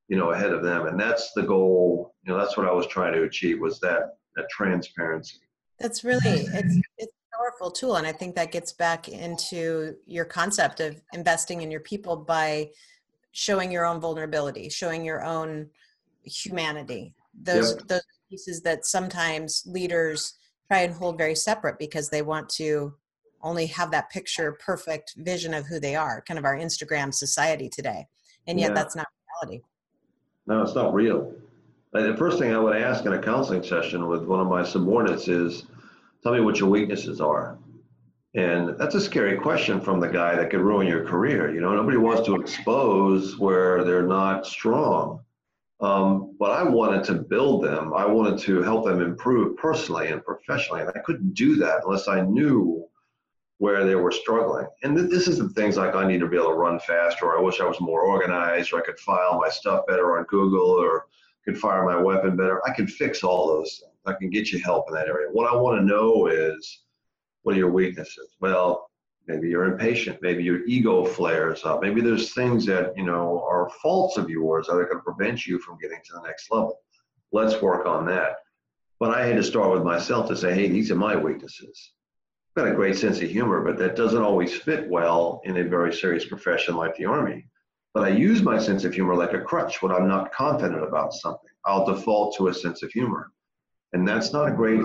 you 0.07 0.17
know, 0.17 0.31
ahead 0.31 0.51
of 0.51 0.63
them. 0.63 0.87
And 0.87 0.99
that's 0.99 1.31
the 1.33 1.43
goal. 1.43 2.13
You 2.23 2.31
know, 2.31 2.39
that's 2.39 2.57
what 2.57 2.67
I 2.67 2.71
was 2.71 2.87
trying 2.87 3.13
to 3.13 3.23
achieve 3.23 3.59
was 3.59 3.79
that 3.81 4.17
that 4.35 4.49
transparency. 4.49 5.39
That's 5.79 6.03
really 6.03 6.41
it's 6.53 6.81
it's 6.97 7.13
a 7.13 7.37
powerful 7.37 7.71
tool, 7.71 7.95
and 7.95 8.05
I 8.05 8.11
think 8.11 8.35
that 8.35 8.51
gets 8.51 8.73
back 8.73 9.07
into 9.07 9.95
your 10.05 10.25
concept 10.25 10.79
of 10.79 11.01
investing 11.13 11.61
in 11.61 11.71
your 11.71 11.79
people 11.79 12.17
by 12.17 12.69
showing 13.31 13.71
your 13.71 13.85
own 13.85 13.99
vulnerability, 13.99 14.69
showing 14.69 15.05
your 15.05 15.23
own 15.23 15.69
humanity. 16.23 17.13
Those 17.41 17.75
yep. 17.75 17.87
those 17.87 18.01
pieces 18.29 18.61
that 18.61 18.85
sometimes 18.85 19.63
leaders 19.65 20.35
try 20.67 20.81
and 20.81 20.93
hold 20.93 21.17
very 21.17 21.35
separate 21.35 21.79
because 21.79 22.09
they 22.09 22.21
want 22.21 22.47
to 22.47 22.93
only 23.41 23.65
have 23.65 23.89
that 23.91 24.09
picture 24.11 24.57
perfect 24.63 25.15
vision 25.17 25.53
of 25.53 25.65
who 25.65 25.79
they 25.79 25.95
are, 25.95 26.21
kind 26.27 26.37
of 26.37 26.45
our 26.45 26.55
Instagram 26.55 27.13
society 27.13 27.69
today. 27.69 28.05
And 28.47 28.59
yet 28.59 28.69
Yeah. 28.69 28.73
that's 28.75 28.95
not 28.95 29.07
reality. 29.43 29.63
No, 30.45 30.61
it's 30.61 30.75
not 30.75 30.93
real. 30.93 31.33
Like, 31.93 32.05
the 32.05 32.17
first 32.17 32.37
thing 32.37 32.53
I 32.53 32.59
would 32.59 32.75
ask 32.75 33.05
in 33.05 33.13
a 33.13 33.21
counseling 33.21 33.63
session 33.63 34.07
with 34.07 34.23
one 34.25 34.39
of 34.39 34.47
my 34.47 34.63
subordinates 34.63 35.27
is, 35.27 35.63
tell 36.21 36.33
me 36.33 36.41
what 36.41 36.59
your 36.59 36.69
weaknesses 36.69 37.19
are. 37.19 37.57
And 38.35 38.77
that's 38.77 38.93
a 38.93 39.01
scary 39.01 39.37
question 39.37 39.81
from 39.81 39.99
the 39.99 40.07
guy 40.07 40.35
that 40.35 40.51
could 40.51 40.59
ruin 40.59 40.85
your 40.85 41.03
career. 41.03 41.51
You 41.51 41.61
know, 41.61 41.73
nobody 41.73 41.97
wants 41.97 42.27
to 42.27 42.35
expose 42.35 43.39
where 43.39 43.83
they're 43.83 44.05
not 44.05 44.45
strong. 44.45 45.21
Um, 45.81 46.35
but 46.37 46.51
I 46.51 46.63
wanted 46.63 47.05
to 47.05 47.13
build 47.13 47.63
them. 47.63 47.93
I 47.93 48.05
wanted 48.05 48.39
to 48.39 48.61
help 48.61 48.85
them 48.85 49.01
improve 49.01 49.55
personally 49.57 50.09
and 50.09 50.23
professionally. 50.23 50.81
And 50.81 50.91
I 50.93 50.99
couldn't 50.99 51.33
do 51.33 51.55
that 51.57 51.83
unless 51.85 52.07
I 52.07 52.21
knew 52.21 52.85
where 53.59 53.85
they 53.85 53.95
were 53.95 54.11
struggling. 54.11 54.67
And 54.83 54.97
th- 54.97 55.09
this 55.09 55.27
isn't 55.27 55.53
things 55.53 55.77
like 55.77 55.95
I 55.95 56.07
need 56.07 56.19
to 56.19 56.27
be 56.27 56.37
able 56.37 56.49
to 56.49 56.53
run 56.53 56.79
faster, 56.79 57.25
or 57.25 57.37
I 57.37 57.41
wish 57.41 57.59
I 57.59 57.65
was 57.65 57.79
more 57.79 58.01
organized, 58.01 58.73
or 58.73 58.79
I 58.79 58.85
could 58.85 58.99
file 58.99 59.37
my 59.39 59.49
stuff 59.49 59.85
better 59.87 60.17
on 60.17 60.25
Google, 60.25 60.69
or 60.69 61.07
could 61.45 61.57
fire 61.57 61.85
my 61.85 62.01
weapon 62.01 62.35
better. 62.35 62.61
I 62.67 62.73
can 62.73 62.87
fix 62.87 63.23
all 63.23 63.47
those 63.47 63.79
things. 63.79 63.93
I 64.05 64.13
can 64.13 64.29
get 64.29 64.51
you 64.51 64.59
help 64.59 64.85
in 64.87 64.95
that 64.95 65.07
area. 65.07 65.27
What 65.31 65.51
I 65.51 65.55
want 65.55 65.79
to 65.79 65.85
know 65.85 66.27
is 66.27 66.83
what 67.43 67.55
are 67.55 67.59
your 67.59 67.71
weaknesses? 67.71 68.35
Well, 68.39 68.88
maybe 69.29 69.47
you're 69.47 69.65
impatient. 69.65 70.19
Maybe 70.21 70.43
your 70.43 70.65
ego 70.65 71.05
flares 71.05 71.63
up. 71.63 71.81
Maybe 71.81 72.01
there's 72.01 72.33
things 72.33 72.65
that 72.65 72.97
you 72.97 73.05
know 73.05 73.45
are 73.47 73.69
faults 73.81 74.17
of 74.17 74.29
yours 74.29 74.67
that 74.67 74.73
are 74.73 74.85
going 74.85 74.97
to 74.97 75.03
prevent 75.03 75.45
you 75.47 75.59
from 75.59 75.77
getting 75.79 75.99
to 76.03 76.13
the 76.15 76.27
next 76.27 76.51
level. 76.51 76.79
Let's 77.31 77.61
work 77.61 77.85
on 77.85 78.05
that. 78.07 78.37
But 78.99 79.15
I 79.15 79.25
had 79.25 79.37
to 79.37 79.43
start 79.43 79.71
with 79.71 79.83
myself 79.83 80.27
to 80.27 80.35
say, 80.35 80.53
hey, 80.53 80.67
these 80.67 80.91
are 80.91 80.95
my 80.95 81.15
weaknesses. 81.15 81.93
I've 82.57 82.65
got 82.65 82.71
a 82.73 82.75
great 82.75 82.97
sense 82.97 83.21
of 83.21 83.29
humor, 83.29 83.61
but 83.63 83.77
that 83.77 83.95
doesn't 83.95 84.21
always 84.21 84.57
fit 84.57 84.89
well 84.89 85.41
in 85.45 85.55
a 85.57 85.63
very 85.63 85.93
serious 85.93 86.25
profession 86.25 86.75
like 86.75 86.95
the 86.95 87.05
Army. 87.05 87.47
But 87.93 88.03
I 88.03 88.09
use 88.09 88.41
my 88.41 88.59
sense 88.59 88.83
of 88.83 88.93
humor 88.93 89.15
like 89.15 89.33
a 89.33 89.41
crutch 89.41 89.81
when 89.81 89.91
I'm 89.91 90.07
not 90.07 90.33
confident 90.33 90.83
about 90.83 91.13
something. 91.13 91.49
I'll 91.65 91.85
default 91.85 92.35
to 92.37 92.47
a 92.47 92.53
sense 92.53 92.83
of 92.83 92.91
humor. 92.91 93.31
And 93.93 94.07
that's 94.07 94.33
not 94.33 94.49
a 94.49 94.51
great, 94.51 94.81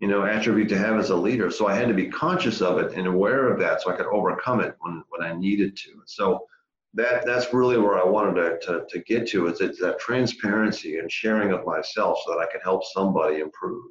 you 0.00 0.08
know, 0.08 0.24
attribute 0.24 0.68
to 0.68 0.78
have 0.78 0.98
as 0.98 1.10
a 1.10 1.16
leader. 1.16 1.50
So 1.50 1.66
I 1.66 1.74
had 1.74 1.88
to 1.88 1.94
be 1.94 2.08
conscious 2.08 2.60
of 2.60 2.78
it 2.78 2.92
and 2.92 3.06
aware 3.06 3.50
of 3.50 3.58
that 3.60 3.82
so 3.82 3.90
I 3.90 3.96
could 3.96 4.06
overcome 4.06 4.60
it 4.60 4.74
when, 4.80 5.02
when 5.08 5.22
I 5.22 5.34
needed 5.34 5.76
to. 5.76 6.02
So 6.06 6.46
that 6.94 7.24
that's 7.26 7.52
really 7.52 7.78
where 7.78 7.98
I 7.98 8.04
wanted 8.04 8.40
to, 8.40 8.58
to, 8.66 8.86
to 8.88 8.98
get 9.00 9.26
to 9.28 9.46
is 9.46 9.60
it's 9.60 9.80
that 9.80 9.98
transparency 9.98 10.98
and 10.98 11.10
sharing 11.10 11.52
of 11.52 11.64
myself 11.64 12.18
so 12.24 12.32
that 12.32 12.40
I 12.40 12.50
could 12.50 12.62
help 12.62 12.84
somebody 12.84 13.40
improve. 13.40 13.84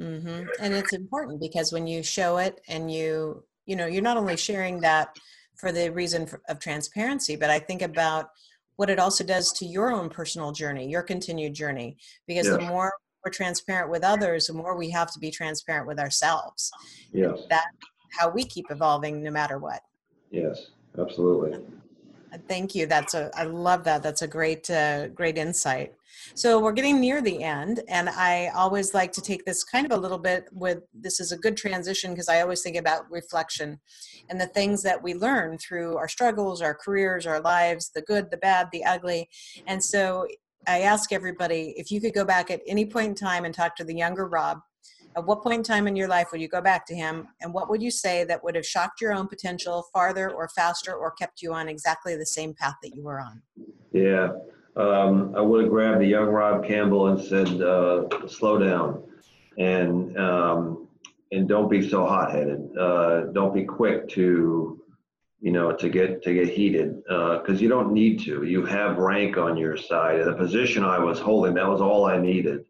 Mm-hmm. 0.00 0.46
And 0.60 0.74
it's 0.74 0.92
important 0.92 1.40
because 1.40 1.72
when 1.72 1.86
you 1.86 2.02
show 2.02 2.38
it 2.38 2.60
and 2.68 2.90
you, 2.90 3.44
you 3.66 3.76
know, 3.76 3.86
you're 3.86 4.02
not 4.02 4.16
only 4.16 4.36
sharing 4.36 4.80
that 4.80 5.16
for 5.56 5.70
the 5.72 5.90
reason 5.90 6.28
of 6.48 6.58
transparency, 6.58 7.36
but 7.36 7.50
I 7.50 7.58
think 7.58 7.82
about 7.82 8.30
what 8.76 8.90
it 8.90 8.98
also 8.98 9.22
does 9.22 9.52
to 9.52 9.66
your 9.66 9.92
own 9.92 10.08
personal 10.08 10.52
journey, 10.52 10.88
your 10.88 11.02
continued 11.02 11.52
journey. 11.54 11.98
Because 12.26 12.46
the 12.46 12.60
more 12.60 12.92
we're 13.24 13.30
transparent 13.30 13.90
with 13.90 14.04
others, 14.04 14.46
the 14.46 14.52
more 14.54 14.76
we 14.76 14.90
have 14.90 15.12
to 15.12 15.18
be 15.18 15.30
transparent 15.30 15.86
with 15.86 15.98
ourselves. 15.98 16.70
Yes, 17.12 17.38
That's 17.48 17.66
how 18.18 18.28
we 18.30 18.44
keep 18.44 18.66
evolving 18.70 19.22
no 19.22 19.30
matter 19.30 19.58
what. 19.58 19.80
yes, 20.30 20.68
absolutely. 20.98 21.54
Uh, 22.32 22.38
Thank 22.48 22.74
you. 22.76 22.86
That's 22.86 23.14
a 23.14 23.30
I 23.34 23.42
love 23.44 23.82
that. 23.84 24.02
That's 24.04 24.22
a 24.22 24.28
great 24.28 24.70
uh, 24.70 25.08
great 25.08 25.36
insight. 25.36 25.92
So 26.34 26.60
we're 26.60 26.72
getting 26.72 27.00
near 27.00 27.20
the 27.20 27.42
end, 27.42 27.80
and 27.88 28.08
I 28.08 28.48
always 28.54 28.94
like 28.94 29.10
to 29.12 29.20
take 29.20 29.44
this 29.44 29.64
kind 29.64 29.84
of 29.86 29.92
a 29.92 30.00
little 30.00 30.18
bit 30.18 30.44
with 30.52 30.78
this 30.94 31.18
is 31.18 31.32
a 31.32 31.36
good 31.36 31.56
transition 31.56 32.12
because 32.12 32.28
I 32.28 32.40
always 32.40 32.62
think 32.62 32.76
about 32.76 33.10
reflection 33.10 33.80
and 34.28 34.40
the 34.40 34.46
things 34.46 34.82
that 34.84 35.02
we 35.02 35.14
learn 35.14 35.58
through 35.58 35.96
our 35.96 36.08
struggles, 36.08 36.62
our 36.62 36.74
careers, 36.74 37.26
our 37.26 37.40
lives, 37.40 37.90
the 37.94 38.02
good, 38.02 38.30
the 38.30 38.36
bad, 38.36 38.68
the 38.72 38.84
ugly. 38.84 39.28
And 39.66 39.82
so 39.82 40.26
I 40.66 40.80
ask 40.80 41.12
everybody 41.12 41.74
if 41.76 41.90
you 41.90 42.00
could 42.00 42.14
go 42.14 42.24
back 42.24 42.50
at 42.50 42.60
any 42.66 42.84
point 42.86 43.08
in 43.08 43.14
time 43.14 43.44
and 43.44 43.54
talk 43.54 43.76
to 43.76 43.84
the 43.84 43.94
younger 43.94 44.26
Rob. 44.26 44.60
At 45.16 45.26
what 45.26 45.42
point 45.42 45.58
in 45.58 45.62
time 45.64 45.88
in 45.88 45.96
your 45.96 46.06
life 46.06 46.28
would 46.30 46.40
you 46.40 46.46
go 46.46 46.60
back 46.60 46.86
to 46.86 46.94
him, 46.94 47.26
and 47.40 47.52
what 47.52 47.68
would 47.68 47.82
you 47.82 47.90
say 47.90 48.22
that 48.24 48.44
would 48.44 48.54
have 48.54 48.64
shocked 48.64 49.00
your 49.00 49.12
own 49.12 49.26
potential 49.26 49.86
farther 49.92 50.30
or 50.30 50.48
faster, 50.48 50.94
or 50.94 51.10
kept 51.10 51.42
you 51.42 51.52
on 51.52 51.68
exactly 51.68 52.14
the 52.14 52.26
same 52.26 52.54
path 52.54 52.76
that 52.82 52.94
you 52.94 53.02
were 53.02 53.20
on? 53.20 53.42
Yeah, 53.92 54.28
um, 54.76 55.34
I 55.36 55.40
would 55.40 55.62
have 55.62 55.70
grabbed 55.70 56.00
the 56.00 56.06
young 56.06 56.28
Rob 56.28 56.64
Campbell 56.64 57.08
and 57.08 57.20
said, 57.20 57.60
uh, 57.60 58.06
"Slow 58.28 58.58
down, 58.58 59.02
and 59.58 60.16
um, 60.16 60.88
and 61.32 61.48
don't 61.48 61.68
be 61.68 61.88
so 61.88 62.06
hot-headed. 62.06 62.76
Uh, 62.78 63.22
don't 63.32 63.52
be 63.52 63.64
quick 63.64 64.08
to, 64.10 64.79
you 65.40 65.52
know, 65.52 65.72
to 65.72 65.88
get 65.88 66.22
to 66.22 66.34
get 66.34 66.48
heated 66.48 66.96
because 67.04 67.60
you 67.60 67.68
don't 67.68 67.92
need 67.92 68.20
to. 68.20 68.44
You 68.44 68.64
have 68.66 68.98
rank 68.98 69.38
on 69.38 69.56
your 69.56 69.76
side. 69.76 70.20
And 70.20 70.28
the 70.28 70.34
position 70.34 70.84
I 70.84 70.98
was 70.98 71.18
holding, 71.18 71.54
that 71.54 71.68
was 71.68 71.80
all 71.80 72.04
I 72.04 72.18
needed. 72.18 72.64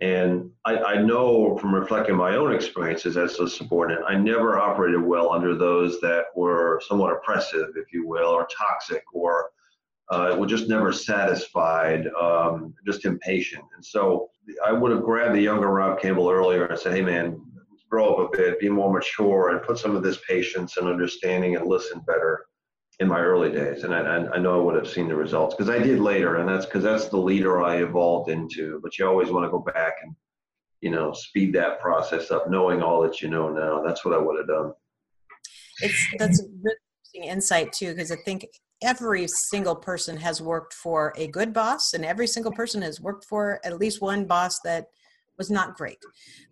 And 0.00 0.50
I, 0.64 0.76
I 0.76 1.02
know 1.02 1.56
from 1.56 1.74
reflecting 1.74 2.16
my 2.16 2.36
own 2.36 2.52
experiences 2.52 3.16
as 3.16 3.38
a 3.38 3.48
subordinate, 3.48 4.02
I 4.06 4.16
never 4.16 4.58
operated 4.58 5.00
well 5.00 5.32
under 5.32 5.56
those 5.56 6.00
that 6.00 6.24
were 6.34 6.80
somewhat 6.86 7.12
oppressive, 7.12 7.68
if 7.76 7.92
you 7.92 8.06
will, 8.06 8.28
or 8.28 8.46
toxic, 8.46 9.04
or 9.14 9.50
uh, 10.10 10.36
were 10.36 10.46
just 10.46 10.68
never 10.68 10.92
satisfied, 10.92 12.08
um, 12.20 12.74
just 12.84 13.04
impatient. 13.04 13.64
And 13.74 13.84
so 13.84 14.30
I 14.66 14.72
would 14.72 14.90
have 14.90 15.04
grabbed 15.04 15.34
the 15.34 15.40
younger 15.40 15.68
Rob 15.68 16.00
Campbell 16.00 16.28
earlier 16.28 16.66
and 16.66 16.78
said, 16.78 16.94
hey, 16.94 17.02
man, 17.02 17.40
grow 17.90 18.14
up 18.14 18.34
a 18.34 18.36
bit, 18.36 18.60
be 18.60 18.68
more 18.68 18.92
mature, 18.92 19.50
and 19.50 19.62
put 19.62 19.78
some 19.78 19.94
of 19.94 20.02
this 20.02 20.18
patience 20.28 20.76
and 20.76 20.88
understanding 20.88 21.56
and 21.56 21.66
listen 21.66 22.00
better 22.06 22.46
in 23.00 23.08
my 23.08 23.20
early 23.20 23.50
days. 23.50 23.84
And 23.84 23.94
I, 23.94 24.00
I 24.00 24.38
know 24.38 24.60
I 24.60 24.62
would 24.62 24.76
have 24.76 24.88
seen 24.88 25.08
the 25.08 25.16
results 25.16 25.54
because 25.54 25.70
I 25.70 25.78
did 25.78 26.00
later, 26.00 26.36
and 26.36 26.48
that's 26.48 26.66
because 26.66 26.82
that's 26.82 27.08
the 27.08 27.16
leader 27.16 27.62
I 27.62 27.76
evolved 27.76 28.30
into. 28.30 28.80
But 28.82 28.98
you 28.98 29.06
always 29.06 29.30
want 29.30 29.44
to 29.44 29.50
go 29.50 29.58
back 29.58 29.94
and, 30.02 30.14
you 30.80 30.90
know, 30.90 31.12
speed 31.12 31.52
that 31.54 31.80
process 31.80 32.30
up, 32.30 32.48
knowing 32.48 32.82
all 32.82 33.02
that 33.02 33.20
you 33.20 33.28
know 33.28 33.48
now. 33.48 33.82
That's 33.82 34.04
what 34.04 34.14
I 34.14 34.18
would 34.18 34.38
have 34.38 34.48
done. 34.48 34.72
It's 35.80 36.06
that's 36.18 36.40
a 36.40 36.44
really 36.62 36.76
interesting 37.14 37.24
insight 37.24 37.72
too, 37.72 37.94
because 37.94 38.12
I 38.12 38.16
think 38.24 38.46
every 38.82 39.26
single 39.26 39.74
person 39.74 40.16
has 40.16 40.40
worked 40.40 40.72
for 40.74 41.12
a 41.16 41.26
good 41.28 41.52
boss, 41.52 41.94
and 41.94 42.04
every 42.04 42.26
single 42.28 42.52
person 42.52 42.82
has 42.82 43.00
worked 43.00 43.24
for 43.24 43.60
at 43.64 43.78
least 43.78 44.00
one 44.00 44.24
boss 44.24 44.60
that 44.64 44.86
was 45.36 45.50
not 45.50 45.76
great, 45.76 45.98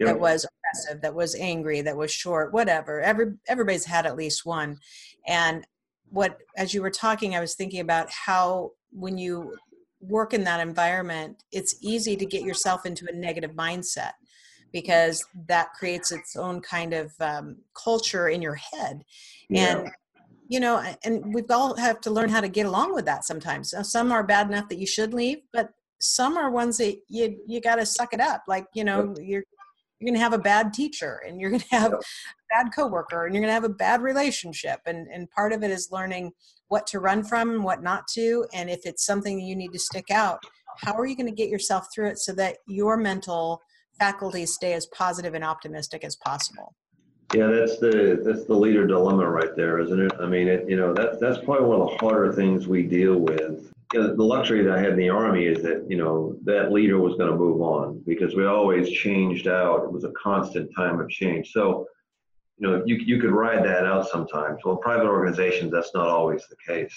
Yep. 0.01 0.09
that 0.09 0.19
was 0.19 0.45
aggressive, 0.73 1.03
that 1.03 1.15
was 1.15 1.35
angry, 1.35 1.81
that 1.83 1.97
was 1.97 2.11
short, 2.13 2.53
whatever. 2.53 3.01
Every 3.01 3.35
everybody's 3.49 3.85
had 3.85 4.07
at 4.07 4.17
least 4.17 4.45
one, 4.45 4.79
and 5.27 5.67
what 6.11 6.39
as 6.57 6.75
you 6.75 6.83
were 6.83 6.91
talking, 6.91 7.35
I 7.35 7.41
was 7.41 7.55
thinking 7.55 7.81
about 7.81 8.11
how 8.11 8.73
when 8.91 9.19
you 9.19 9.57
work 10.01 10.35
in 10.35 10.45
that 10.45 10.61
environment, 10.61 11.43
it's 11.53 11.77
easy 11.81 12.17
to 12.17 12.27
get 12.27 12.43
yourself 12.43 12.87
into 12.87 13.07
a 13.09 13.17
negative 13.17 13.53
mindset 13.53 14.13
because 14.73 15.25
that 15.49 15.73
creates 15.75 16.11
its 16.13 16.35
own 16.35 16.61
kind 16.61 16.93
of 16.93 17.13
um, 17.21 17.57
culture 17.75 18.29
in 18.29 18.43
your 18.43 18.57
head. 18.57 19.03
Yeah. 19.49 19.79
and 19.79 19.91
you 20.49 20.61
know 20.61 20.83
and 21.05 21.33
we've 21.33 21.51
all 21.51 21.77
have 21.77 22.01
to 22.01 22.11
learn 22.11 22.29
how 22.29 22.41
to 22.41 22.49
get 22.49 22.67
along 22.67 22.95
with 22.95 23.05
that 23.07 23.25
sometimes. 23.25 23.75
Some 23.83 24.13
are 24.13 24.23
bad 24.23 24.49
enough 24.49 24.69
that 24.69 24.79
you 24.79 24.87
should 24.87 25.15
leave 25.15 25.39
but 25.53 25.71
some 26.03 26.37
are 26.37 26.51
ones 26.51 26.79
that 26.79 26.97
you 27.09 27.39
you 27.47 27.61
got 27.61 27.77
to 27.77 27.87
suck 27.87 28.13
it 28.13 28.21
up. 28.21 28.43
Like 28.49 28.67
you 28.75 28.85
know 28.85 29.15
you're 29.21 29.45
you're 30.03 30.11
going 30.11 30.19
to 30.19 30.25
have 30.25 30.33
a 30.33 30.39
bad 30.39 30.73
teacher 30.73 31.23
and 31.27 31.41
you're 31.41 31.51
going 31.51 31.61
to 31.61 31.77
have 31.77 31.93
a 31.93 32.01
bad 32.51 32.73
coworker 32.75 33.25
and 33.25 33.35
you're 33.35 33.41
going 33.41 33.49
to 33.49 33.55
have 33.55 33.65
a 33.65 33.69
bad 33.69 34.03
relationship 34.03 34.81
and 34.87 35.07
and 35.09 35.31
part 35.31 35.53
of 35.53 35.63
it 35.63 35.71
is 35.71 35.93
learning 35.93 36.33
what 36.69 36.87
to 36.89 36.99
run 36.99 37.23
from 37.23 37.51
and 37.51 37.65
what 37.65 37.83
not 37.83 38.07
to 38.09 38.45
and 38.53 38.69
if 38.69 38.81
it's 38.85 39.07
something 39.07 39.41
you 39.41 39.55
need 39.55 39.73
to 39.73 39.79
stick 39.79 40.11
out 40.11 40.41
how 40.79 40.95
are 40.95 41.07
you 41.07 41.17
going 41.17 41.27
to 41.27 41.33
get 41.33 41.49
yourself 41.49 41.87
through 41.95 42.09
it 42.09 42.19
so 42.19 42.33
that 42.33 42.57
your 42.67 42.97
mental 42.97 43.63
faculties 43.99 44.53
stay 44.55 44.73
as 44.73 44.87
positive 44.87 45.35
and 45.35 45.45
optimistic 45.45 46.03
as 46.03 46.17
possible 46.17 46.75
Yeah, 47.35 47.47
that's 47.47 47.79
the 47.79 48.21
that's 48.25 48.45
the 48.45 48.55
leader 48.55 48.87
dilemma 48.87 49.29
right 49.31 49.55
there, 49.57 49.79
isn't 49.79 50.01
it? 50.01 50.13
I 50.21 50.27
mean, 50.27 50.49
it, 50.49 50.69
you 50.69 50.77
know, 50.77 50.93
that's 50.93 51.19
that's 51.19 51.39
probably 51.45 51.67
one 51.67 51.81
of 51.81 51.89
the 51.89 51.97
harder 51.97 52.31
things 52.33 52.69
we 52.69 52.83
deal 52.83 53.17
with. 53.17 53.73
You 53.93 54.01
know, 54.01 54.17
the 54.17 54.23
luxury 54.23 54.63
that 54.65 54.73
I 54.73 54.81
had 54.81 54.93
in 54.93 54.99
the 54.99 55.11
army 55.11 55.45
is 55.45 55.63
that 55.63 55.87
you 55.89 55.97
know 55.97 56.37
that 56.45 56.73
leader 56.73 56.99
was 56.99 57.17
going 57.17 57.31
to 57.31 57.37
move 57.37 57.61
on 57.61 58.03
because 58.07 58.35
we 58.35 58.47
always 58.47 58.91
changed 58.91 59.47
out. 59.47 59.85
It 59.85 59.93
was 59.93 60.05
a 60.05 60.13
constant 60.13 60.71
time 60.75 61.01
of 61.01 61.09
change. 61.11 61.53
So, 61.53 61.87
you 62.59 62.69
know, 62.69 62.83
you 62.87 62.97
you 62.97 63.21
could 63.21 63.33
ride 63.33 63.65
that 63.65 63.85
out 63.85 64.09
sometimes. 64.09 64.61
Well, 64.65 64.77
private 64.77 65.07
organizations, 65.07 65.73
that's 65.73 65.95
not 65.95 66.09
always 66.09 66.47
the 66.49 66.57
case. 66.67 66.95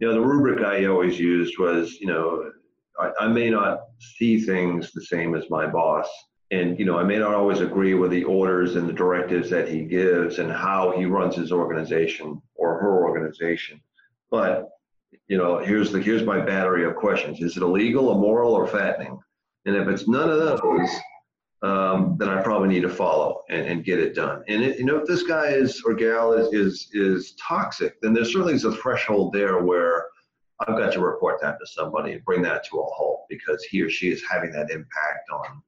You 0.00 0.08
know, 0.08 0.14
the 0.14 0.20
rubric 0.20 0.64
I 0.64 0.86
always 0.86 1.18
used 1.18 1.58
was, 1.58 2.00
you 2.00 2.08
know, 2.08 2.50
I, 2.98 3.10
I 3.20 3.28
may 3.28 3.48
not 3.48 3.84
see 3.98 4.40
things 4.40 4.92
the 4.92 5.02
same 5.02 5.36
as 5.36 5.48
my 5.50 5.66
boss, 5.66 6.08
and 6.50 6.78
you 6.78 6.84
know 6.84 6.98
i 6.98 7.02
may 7.02 7.18
not 7.18 7.34
always 7.34 7.60
agree 7.60 7.94
with 7.94 8.10
the 8.10 8.24
orders 8.24 8.76
and 8.76 8.88
the 8.88 8.92
directives 8.92 9.48
that 9.50 9.68
he 9.68 9.82
gives 9.84 10.38
and 10.38 10.50
how 10.50 10.92
he 10.96 11.04
runs 11.04 11.34
his 11.36 11.50
organization 11.52 12.40
or 12.54 12.78
her 12.78 13.04
organization 13.04 13.80
but 14.30 14.70
you 15.28 15.36
know 15.36 15.58
here's 15.58 15.92
the 15.92 16.00
here's 16.00 16.22
my 16.22 16.40
battery 16.40 16.84
of 16.84 16.96
questions 16.96 17.40
is 17.40 17.56
it 17.56 17.62
illegal 17.62 18.12
immoral 18.12 18.52
or 18.52 18.66
fattening 18.66 19.18
and 19.66 19.76
if 19.76 19.88
it's 19.88 20.08
none 20.08 20.30
of 20.30 20.38
those 20.38 20.90
um, 21.64 22.16
then 22.18 22.28
I 22.28 22.42
probably 22.42 22.68
need 22.68 22.82
to 22.82 22.90
follow 22.90 23.42
and, 23.48 23.66
and 23.66 23.84
get 23.84 23.98
it 23.98 24.14
done. 24.14 24.44
And 24.48 24.62
it, 24.62 24.78
you 24.78 24.84
know, 24.84 24.98
if 24.98 25.06
this 25.06 25.22
guy 25.22 25.46
is 25.48 25.82
or 25.86 25.94
gal 25.94 26.34
is 26.34 26.52
is 26.52 26.90
is 26.92 27.34
toxic, 27.36 27.98
then 28.02 28.12
there 28.12 28.26
certainly 28.26 28.52
is 28.52 28.64
a 28.64 28.72
threshold 28.76 29.32
there 29.32 29.62
where 29.62 30.08
I've 30.60 30.76
got 30.78 30.92
to 30.92 31.00
report 31.00 31.40
that 31.40 31.58
to 31.58 31.66
somebody 31.66 32.12
and 32.12 32.24
bring 32.24 32.42
that 32.42 32.66
to 32.66 32.80
a 32.80 32.84
halt 32.84 33.24
because 33.30 33.64
he 33.64 33.80
or 33.80 33.88
she 33.88 34.10
is 34.10 34.22
having 34.30 34.52
that 34.52 34.70
impact 34.70 35.30
on 35.32 35.62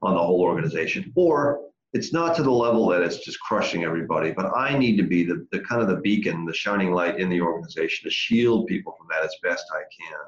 on 0.00 0.14
the 0.14 0.22
whole 0.22 0.42
organization. 0.42 1.12
Or 1.16 1.62
it's 1.92 2.12
not 2.12 2.34
to 2.36 2.42
the 2.42 2.50
level 2.50 2.88
that 2.88 3.02
it's 3.02 3.18
just 3.18 3.40
crushing 3.40 3.84
everybody, 3.84 4.32
but 4.32 4.56
I 4.56 4.76
need 4.78 4.96
to 4.96 5.02
be 5.02 5.24
the, 5.24 5.46
the 5.52 5.60
kind 5.60 5.82
of 5.82 5.88
the 5.88 5.96
beacon, 5.96 6.46
the 6.46 6.54
shining 6.54 6.92
light 6.92 7.20
in 7.20 7.28
the 7.28 7.40
organization 7.40 8.04
to 8.04 8.10
shield 8.10 8.66
people 8.66 8.94
from 8.96 9.08
that 9.10 9.24
as 9.24 9.36
best 9.42 9.66
I 9.74 9.82
can, 9.98 10.18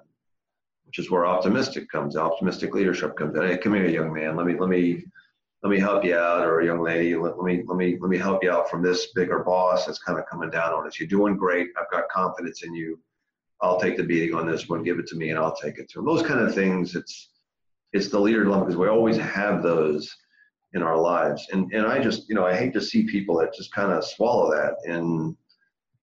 which 0.85 0.98
is 0.98 1.11
where 1.11 1.24
optimistic 1.24 1.88
comes, 1.90 2.16
optimistic 2.16 2.74
leadership 2.74 3.16
comes 3.16 3.35
in. 3.37 3.42
Hey, 3.42 3.57
come 3.57 3.74
here, 3.74 3.87
young 3.87 4.12
man. 4.12 4.37
Let 4.37 4.46
me 4.46 4.57
let 4.59 4.68
me 4.68 5.05
let 5.62 5.70
me 5.70 5.81
help 5.81 6.05
you 6.05 6.14
out, 6.14 6.46
or 6.46 6.61
young 6.61 6.83
lady. 6.83 7.16
Let, 7.16 7.38
let 7.38 7.46
me 7.46 7.64
let 7.66 7.79
me 7.79 7.96
let 7.98 8.11
me 8.11 8.18
help 8.18 8.44
you 8.44 8.50
out 8.50 8.68
from 8.68 8.83
this 8.83 9.12
bigger 9.14 9.42
boss 9.42 9.87
that's 9.87 9.98
kind 9.98 10.18
of 10.18 10.27
coming 10.27 10.50
down 10.50 10.74
on 10.74 10.87
us. 10.87 11.00
You're 11.00 11.09
doing 11.09 11.38
great. 11.38 11.68
I've 11.81 11.90
got 11.90 12.11
confidence 12.11 12.62
in 12.62 12.74
you. 12.74 13.00
I'll 13.62 13.81
take 13.81 13.96
the 13.96 14.05
beating 14.05 14.35
on 14.35 14.46
this 14.46 14.68
one. 14.68 14.83
Give 14.83 14.98
it 14.98 15.07
to 15.07 15.16
me, 15.16 15.31
and 15.31 15.38
I'll 15.38 15.57
take 15.57 15.79
it 15.79 15.88
to 15.90 15.98
them. 15.98 16.07
Those 16.07 16.27
kind 16.27 16.40
of 16.40 16.55
things. 16.55 16.94
It's 16.94 17.31
it's 17.94 18.09
the 18.09 18.20
leader 18.20 18.44
dilemma 18.44 18.66
because 18.66 18.77
we 18.77 18.88
always 18.88 19.16
have 19.16 19.62
those 19.62 20.14
in 20.75 20.83
our 20.83 20.99
lives. 20.99 21.49
And 21.53 21.73
and 21.73 21.87
I 21.87 22.03
just 22.03 22.29
you 22.29 22.35
know 22.35 22.45
I 22.45 22.55
hate 22.55 22.73
to 22.75 22.81
see 22.81 23.05
people 23.05 23.39
that 23.39 23.55
just 23.55 23.73
kind 23.73 23.93
of 23.93 24.05
swallow 24.05 24.51
that 24.51 24.75
and 24.85 25.37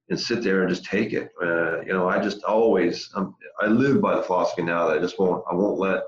and 0.10 0.20
sit 0.20 0.44
there 0.44 0.62
and 0.62 0.70
just 0.70 0.86
take 0.86 1.14
it. 1.14 1.30
Uh, 1.42 1.82
you 1.82 1.94
know 1.94 2.10
I 2.10 2.20
just 2.20 2.44
always 2.44 3.10
um, 3.16 3.36
I 3.60 3.68
live 3.68 4.02
by 4.02 4.16
the 4.16 4.24
philosophy 4.24 4.64
now 4.64 4.88
that 4.88 4.98
I 4.98 5.02
just 5.02 5.20
won't 5.20 5.44
I 5.50 5.54
won't 5.54 5.78
let 5.78 6.04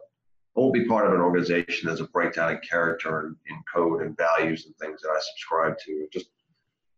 I 0.56 0.60
won't 0.60 0.74
be 0.74 0.86
part 0.86 1.08
of 1.08 1.14
an 1.14 1.22
organization 1.22 1.90
that's 1.90 2.02
a 2.02 2.08
breakdown 2.08 2.52
in 2.52 2.60
character 2.60 3.22
and 3.22 3.36
in 3.50 3.58
code 3.74 4.02
and 4.02 4.16
values 4.18 4.66
and 4.66 4.76
things 4.78 5.02
that 5.02 5.10
I 5.10 5.20
subscribe 5.20 5.78
to. 5.86 6.08
Just 6.12 6.28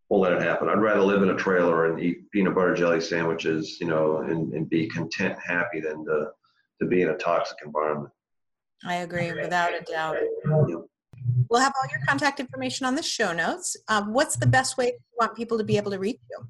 won't 0.10 0.24
let 0.24 0.34
it 0.34 0.42
happen. 0.42 0.70
I'd 0.70 0.82
rather 0.82 1.02
live 1.02 1.24
in 1.24 1.30
a 1.30 1.36
trailer 1.36 1.86
and 1.90 2.00
eat 2.00 2.30
peanut 2.32 2.54
butter 2.54 2.76
jelly 2.76 3.02
sandwiches, 3.02 3.78
you 3.80 3.88
know, 3.88 4.18
and, 4.18 4.54
and 4.54 4.70
be 4.70 4.88
content, 4.88 5.34
and 5.34 5.42
happy 5.58 5.80
than 5.80 6.06
to, 6.06 6.28
to 6.82 6.88
be 6.88 7.02
in 7.02 7.10
a 7.10 7.18
toxic 7.18 7.58
environment. 7.66 8.14
I 8.84 8.96
agree, 8.96 9.32
without 9.32 9.74
a 9.74 9.82
doubt. 9.82 10.18
We'll 11.50 11.62
have 11.62 11.74
all 11.76 11.90
your 11.92 12.02
contact 12.08 12.40
information 12.40 12.86
on 12.86 12.96
the 12.96 13.04
show 13.04 13.34
notes. 13.34 13.76
Um, 13.88 14.14
what's 14.14 14.36
the 14.36 14.48
best 14.48 14.78
way 14.78 14.88
you 14.88 15.00
want 15.20 15.36
people 15.36 15.58
to 15.58 15.64
be 15.64 15.78
able 15.78 15.92
to 15.92 16.00
reach 16.00 16.20
you? 16.30 16.48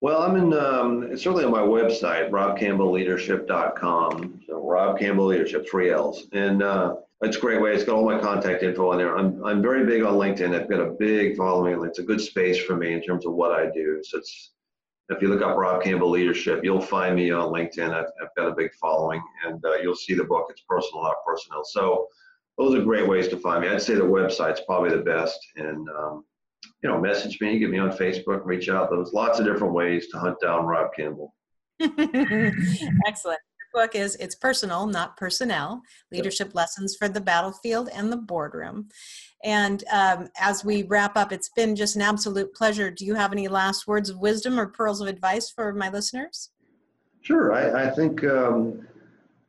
Well, 0.00 0.22
I'm 0.22 0.36
in, 0.36 0.52
um, 0.52 1.16
certainly 1.16 1.44
on 1.44 1.50
my 1.50 1.62
website, 1.62 2.30
robcampbellleadership.com. 2.30 4.40
So 4.46 4.62
Rob 4.62 4.98
Campbell 4.98 5.26
Leadership, 5.26 5.66
three 5.68 5.90
L's. 5.90 6.26
And 6.32 6.62
uh, 6.62 6.96
it's 7.22 7.38
a 7.38 7.40
great 7.40 7.62
way. 7.62 7.72
It's 7.72 7.84
got 7.84 7.96
all 7.96 8.04
my 8.04 8.18
contact 8.18 8.62
info 8.62 8.92
on 8.92 8.98
there. 8.98 9.16
I'm, 9.16 9.42
I'm 9.44 9.62
very 9.62 9.86
big 9.86 10.02
on 10.02 10.14
LinkedIn. 10.14 10.54
I've 10.54 10.68
got 10.68 10.80
a 10.80 10.90
big 10.90 11.36
following. 11.36 11.82
It's 11.86 12.00
a 12.00 12.02
good 12.02 12.20
space 12.20 12.62
for 12.62 12.76
me 12.76 12.92
in 12.92 13.00
terms 13.00 13.24
of 13.24 13.32
what 13.32 13.52
I 13.52 13.70
do. 13.70 14.02
So 14.04 14.18
it's, 14.18 14.50
if 15.08 15.22
you 15.22 15.28
look 15.28 15.40
up 15.40 15.56
Rob 15.56 15.82
Campbell 15.82 16.10
Leadership, 16.10 16.62
you'll 16.62 16.82
find 16.82 17.16
me 17.16 17.30
on 17.30 17.50
LinkedIn. 17.50 17.94
I've, 17.94 18.10
I've 18.20 18.34
got 18.36 18.48
a 18.48 18.54
big 18.54 18.74
following 18.74 19.22
and 19.46 19.64
uh, 19.64 19.76
you'll 19.76 19.96
see 19.96 20.12
the 20.12 20.24
book. 20.24 20.48
It's 20.50 20.60
personal, 20.68 21.02
not 21.02 21.24
personnel. 21.26 21.64
So 21.64 22.08
those 22.58 22.74
are 22.74 22.82
great 22.82 23.08
ways 23.08 23.28
to 23.28 23.36
find 23.36 23.62
me. 23.62 23.68
I'd 23.68 23.82
say 23.82 23.94
the 23.94 24.02
website's 24.02 24.62
probably 24.66 24.90
the 24.90 25.02
best. 25.02 25.38
And, 25.56 25.88
um, 25.88 26.24
you 26.82 26.88
know, 26.88 27.00
message 27.00 27.40
me, 27.40 27.58
get 27.58 27.70
me 27.70 27.78
on 27.78 27.90
Facebook, 27.90 28.44
reach 28.44 28.68
out. 28.68 28.90
There's 28.90 29.12
lots 29.12 29.38
of 29.38 29.46
different 29.46 29.74
ways 29.74 30.08
to 30.08 30.18
hunt 30.18 30.40
down 30.40 30.66
Rob 30.66 30.90
Campbell. 30.96 31.34
Excellent. 31.80 33.40
Your 33.48 33.82
book 33.82 33.96
is 33.96 34.14
It's 34.16 34.36
Personal, 34.36 34.86
Not 34.86 35.16
Personnel 35.16 35.82
Leadership 36.12 36.48
yep. 36.48 36.54
Lessons 36.54 36.96
for 36.96 37.08
the 37.08 37.20
Battlefield 37.20 37.88
and 37.92 38.12
the 38.12 38.16
Boardroom. 38.16 38.88
And 39.42 39.82
um, 39.92 40.28
as 40.38 40.64
we 40.64 40.84
wrap 40.84 41.16
up, 41.16 41.32
it's 41.32 41.50
been 41.50 41.74
just 41.74 41.96
an 41.96 42.02
absolute 42.02 42.54
pleasure. 42.54 42.90
Do 42.90 43.04
you 43.04 43.14
have 43.14 43.32
any 43.32 43.48
last 43.48 43.86
words 43.86 44.08
of 44.08 44.18
wisdom 44.18 44.58
or 44.58 44.66
pearls 44.66 45.00
of 45.00 45.08
advice 45.08 45.50
for 45.50 45.72
my 45.72 45.90
listeners? 45.90 46.50
Sure. 47.20 47.52
I, 47.52 47.86
I 47.86 47.90
think 47.90 48.22
um, 48.24 48.86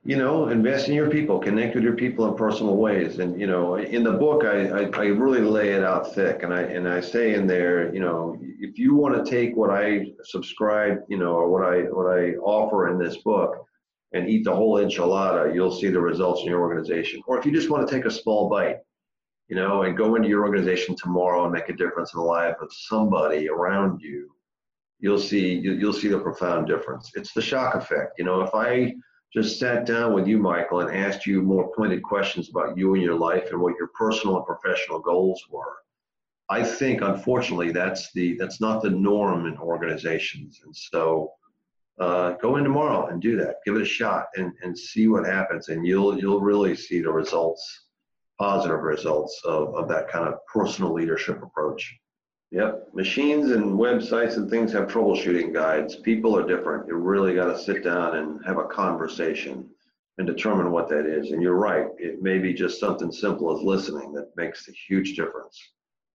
you 0.07 0.15
know, 0.15 0.49
invest 0.49 0.87
in 0.87 0.93
your 0.93 1.09
people, 1.09 1.39
connect 1.39 1.73
with 1.73 1.83
your 1.83 1.95
people 1.95 2.27
in 2.27 2.35
personal 2.35 2.75
ways. 2.77 3.17
And, 3.17 3.41
you 3.41 3.47
know, 3.47 3.77
in 3.77 4.03
the 4.03 4.11
book, 4.11 4.45
I, 4.45 4.67
I, 4.67 4.81
I, 4.93 5.05
really 5.07 5.41
lay 5.41 5.69
it 5.69 5.83
out 5.83 6.13
thick. 6.13 6.43
And 6.43 6.53
I, 6.53 6.61
and 6.61 6.87
I 6.87 7.01
say 7.01 7.33
in 7.33 7.47
there, 7.47 7.91
you 7.91 7.99
know, 7.99 8.37
if 8.39 8.77
you 8.77 8.93
want 8.93 9.15
to 9.15 9.29
take 9.29 9.55
what 9.55 9.71
I 9.71 10.11
subscribe, 10.23 10.99
you 11.07 11.17
know, 11.17 11.33
or 11.33 11.49
what 11.49 11.63
I, 11.63 11.79
what 11.91 12.05
I 12.05 12.35
offer 12.35 12.89
in 12.89 12.99
this 12.99 13.17
book 13.17 13.65
and 14.13 14.29
eat 14.29 14.43
the 14.43 14.55
whole 14.55 14.75
enchilada, 14.75 15.55
you'll 15.55 15.75
see 15.75 15.89
the 15.89 15.99
results 15.99 16.41
in 16.41 16.49
your 16.49 16.61
organization. 16.61 17.23
Or 17.25 17.39
if 17.39 17.45
you 17.45 17.51
just 17.51 17.71
want 17.71 17.87
to 17.87 17.95
take 17.95 18.05
a 18.05 18.11
small 18.11 18.47
bite, 18.47 18.77
you 19.47 19.55
know, 19.55 19.81
and 19.81 19.97
go 19.97 20.13
into 20.13 20.29
your 20.29 20.45
organization 20.45 20.95
tomorrow 20.95 21.45
and 21.45 21.53
make 21.53 21.69
a 21.69 21.73
difference 21.73 22.13
in 22.13 22.19
the 22.19 22.25
life 22.25 22.57
of 22.61 22.71
somebody 22.71 23.49
around 23.49 24.01
you, 24.01 24.29
you'll 24.99 25.17
see, 25.17 25.55
you'll 25.55 25.93
see 25.93 26.09
the 26.09 26.19
profound 26.19 26.67
difference. 26.67 27.11
It's 27.15 27.33
the 27.33 27.41
shock 27.41 27.73
effect. 27.73 28.19
You 28.19 28.25
know, 28.25 28.41
if 28.41 28.53
I, 28.53 28.93
just 29.35 29.59
sat 29.59 29.85
down 29.85 30.13
with 30.13 30.27
you, 30.27 30.37
Michael, 30.37 30.79
and 30.79 30.95
asked 30.95 31.25
you 31.25 31.41
more 31.41 31.69
pointed 31.75 32.01
questions 32.01 32.49
about 32.49 32.77
you 32.77 32.93
and 32.93 33.03
your 33.03 33.19
life 33.19 33.49
and 33.51 33.59
what 33.59 33.75
your 33.77 33.89
personal 33.89 34.37
and 34.37 34.45
professional 34.45 34.99
goals 34.99 35.43
were. 35.49 35.75
I 36.47 36.63
think, 36.63 37.01
unfortunately, 37.01 37.73
that's 37.73 38.13
the 38.13 38.37
that's 38.37 38.61
not 38.61 38.81
the 38.81 38.91
norm 38.91 39.45
in 39.45 39.57
organizations, 39.57 40.61
and 40.63 40.73
so 40.73 41.33
uh, 41.99 42.33
go 42.33 42.55
in 42.55 42.63
tomorrow 42.63 43.07
and 43.07 43.21
do 43.21 43.35
that. 43.37 43.55
Give 43.65 43.75
it 43.75 43.81
a 43.81 43.85
shot 43.85 44.27
and, 44.37 44.53
and 44.63 44.77
see 44.77 45.09
what 45.09 45.25
happens, 45.25 45.67
and 45.67 45.85
you'll 45.85 46.17
you'll 46.17 46.39
really 46.39 46.75
see 46.75 47.01
the 47.01 47.11
results, 47.11 47.87
positive 48.39 48.79
results 48.79 49.41
of, 49.43 49.75
of 49.75 49.89
that 49.89 50.07
kind 50.07 50.29
of 50.29 50.35
personal 50.45 50.93
leadership 50.93 51.43
approach. 51.43 51.93
Yep, 52.51 52.89
machines 52.93 53.51
and 53.51 53.77
websites 53.77 54.37
and 54.37 54.49
things 54.49 54.71
have 54.71 54.87
troubleshooting 54.87 55.53
guides. 55.53 55.97
People 55.97 56.37
are 56.37 56.47
different. 56.47 56.87
You 56.87 56.95
really 56.95 57.35
got 57.35 57.45
to 57.45 57.59
sit 57.59 57.83
down 57.83 58.17
and 58.17 58.39
have 58.45 58.57
a 58.57 58.65
conversation 58.65 59.67
and 60.17 60.27
determine 60.27 60.71
what 60.71 60.87
that 60.89 61.05
is. 61.05 61.31
And 61.31 61.41
you're 61.41 61.57
right, 61.57 61.87
it 61.97 62.21
may 62.21 62.37
be 62.37 62.53
just 62.53 62.79
something 62.79 63.11
simple 63.11 63.55
as 63.55 63.63
listening 63.63 64.13
that 64.13 64.31
makes 64.37 64.69
a 64.69 64.71
huge 64.71 65.15
difference. 65.15 65.59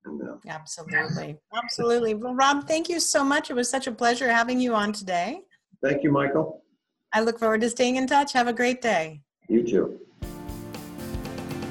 And, 0.05 0.21
Absolutely. 0.47 1.37
Absolutely. 1.55 2.14
Well, 2.14 2.35
Rob, 2.35 2.69
thank 2.69 2.88
you 2.88 3.01
so 3.01 3.25
much. 3.25 3.51
It 3.51 3.55
was 3.55 3.69
such 3.69 3.87
a 3.87 3.93
pleasure 3.93 4.31
having 4.31 4.61
you 4.61 4.75
on 4.75 4.93
today. 4.93 5.41
Thank 5.83 6.03
you, 6.03 6.12
Michael. 6.12 6.62
I 7.12 7.21
look 7.21 7.38
forward 7.38 7.62
to 7.62 7.71
staying 7.71 7.97
in 7.97 8.07
touch. 8.07 8.33
Have 8.33 8.49
a 8.49 8.53
great 8.53 8.81
day. 8.81 9.23
You 9.49 9.62
too. 9.67 10.01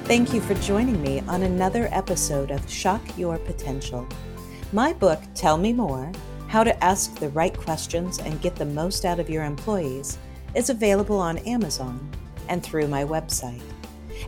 Thank 0.04 0.32
you 0.32 0.40
for 0.40 0.54
joining 0.54 1.00
me 1.02 1.20
on 1.28 1.42
another 1.42 1.88
episode 1.92 2.50
of 2.50 2.68
Shock 2.68 3.02
Your 3.16 3.38
Potential. 3.38 4.06
My 4.72 4.92
book, 4.92 5.22
Tell 5.34 5.56
Me 5.56 5.72
More 5.72 6.12
How 6.48 6.62
to 6.62 6.84
Ask 6.84 7.14
the 7.14 7.30
Right 7.30 7.56
Questions 7.56 8.18
and 8.18 8.38
Get 8.42 8.54
the 8.54 8.66
Most 8.66 9.06
Out 9.06 9.18
of 9.18 9.30
Your 9.30 9.44
Employees, 9.44 10.18
is 10.54 10.68
available 10.68 11.18
on 11.18 11.38
Amazon 11.38 12.06
and 12.50 12.62
through 12.62 12.86
my 12.86 13.02
website. 13.02 13.62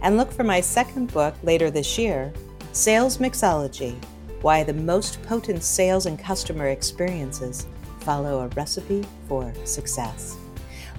And 0.01 0.17
look 0.17 0.33
for 0.33 0.43
my 0.43 0.63
second 0.63 1.13
book 1.13 1.35
later 1.43 1.71
this 1.71 1.99
year 1.99 2.33
Sales 2.73 3.19
Mixology 3.19 4.03
Why 4.41 4.63
the 4.63 4.73
Most 4.73 5.23
Potent 5.25 5.63
Sales 5.63 6.07
and 6.07 6.19
Customer 6.19 6.69
Experiences 6.69 7.67
Follow 7.99 8.41
a 8.41 8.49
Recipe 8.49 9.05
for 9.29 9.53
Success. 9.65 10.39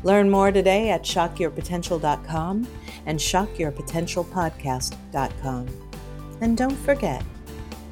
Learn 0.03 0.29
more 0.29 0.51
today 0.51 0.91
at 0.91 1.01
shockyourpotential.com 1.01 2.67
and 3.07 3.19
shockyourpotentialpodcast.com. 3.19 5.67
And 6.41 6.55
don't 6.55 6.77
forget, 6.77 7.23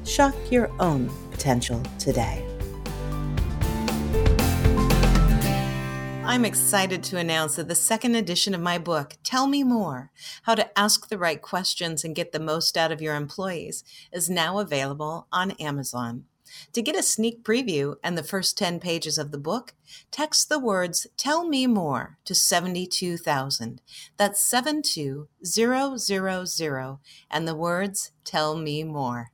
shock 0.04 0.36
your 0.50 0.70
own 0.78 1.10
potential 1.40 1.80
today. 1.98 2.44
I'm 6.22 6.44
excited 6.44 7.02
to 7.04 7.16
announce 7.16 7.56
that 7.56 7.66
the 7.66 7.74
second 7.74 8.14
edition 8.14 8.54
of 8.54 8.60
my 8.60 8.76
book, 8.76 9.16
Tell 9.24 9.46
Me 9.46 9.64
More 9.64 10.10
How 10.42 10.54
to 10.54 10.78
Ask 10.78 11.08
the 11.08 11.16
Right 11.16 11.40
Questions 11.40 12.04
and 12.04 12.14
Get 12.14 12.32
the 12.32 12.40
Most 12.40 12.76
Out 12.76 12.92
of 12.92 13.00
Your 13.00 13.14
Employees, 13.14 13.84
is 14.12 14.28
now 14.28 14.58
available 14.58 15.28
on 15.32 15.52
Amazon. 15.52 16.24
To 16.74 16.82
get 16.82 16.94
a 16.94 17.02
sneak 17.02 17.42
preview 17.42 17.94
and 18.04 18.18
the 18.18 18.22
first 18.22 18.58
10 18.58 18.78
pages 18.78 19.16
of 19.16 19.30
the 19.30 19.38
book, 19.38 19.72
text 20.10 20.50
the 20.50 20.58
words 20.58 21.06
Tell 21.16 21.48
Me 21.48 21.66
More 21.66 22.18
to 22.26 22.34
72000. 22.34 23.80
That's 24.18 24.42
72000 24.42 26.98
and 27.30 27.48
the 27.48 27.54
words 27.54 28.12
Tell 28.24 28.58
Me 28.58 28.84
More. 28.84 29.30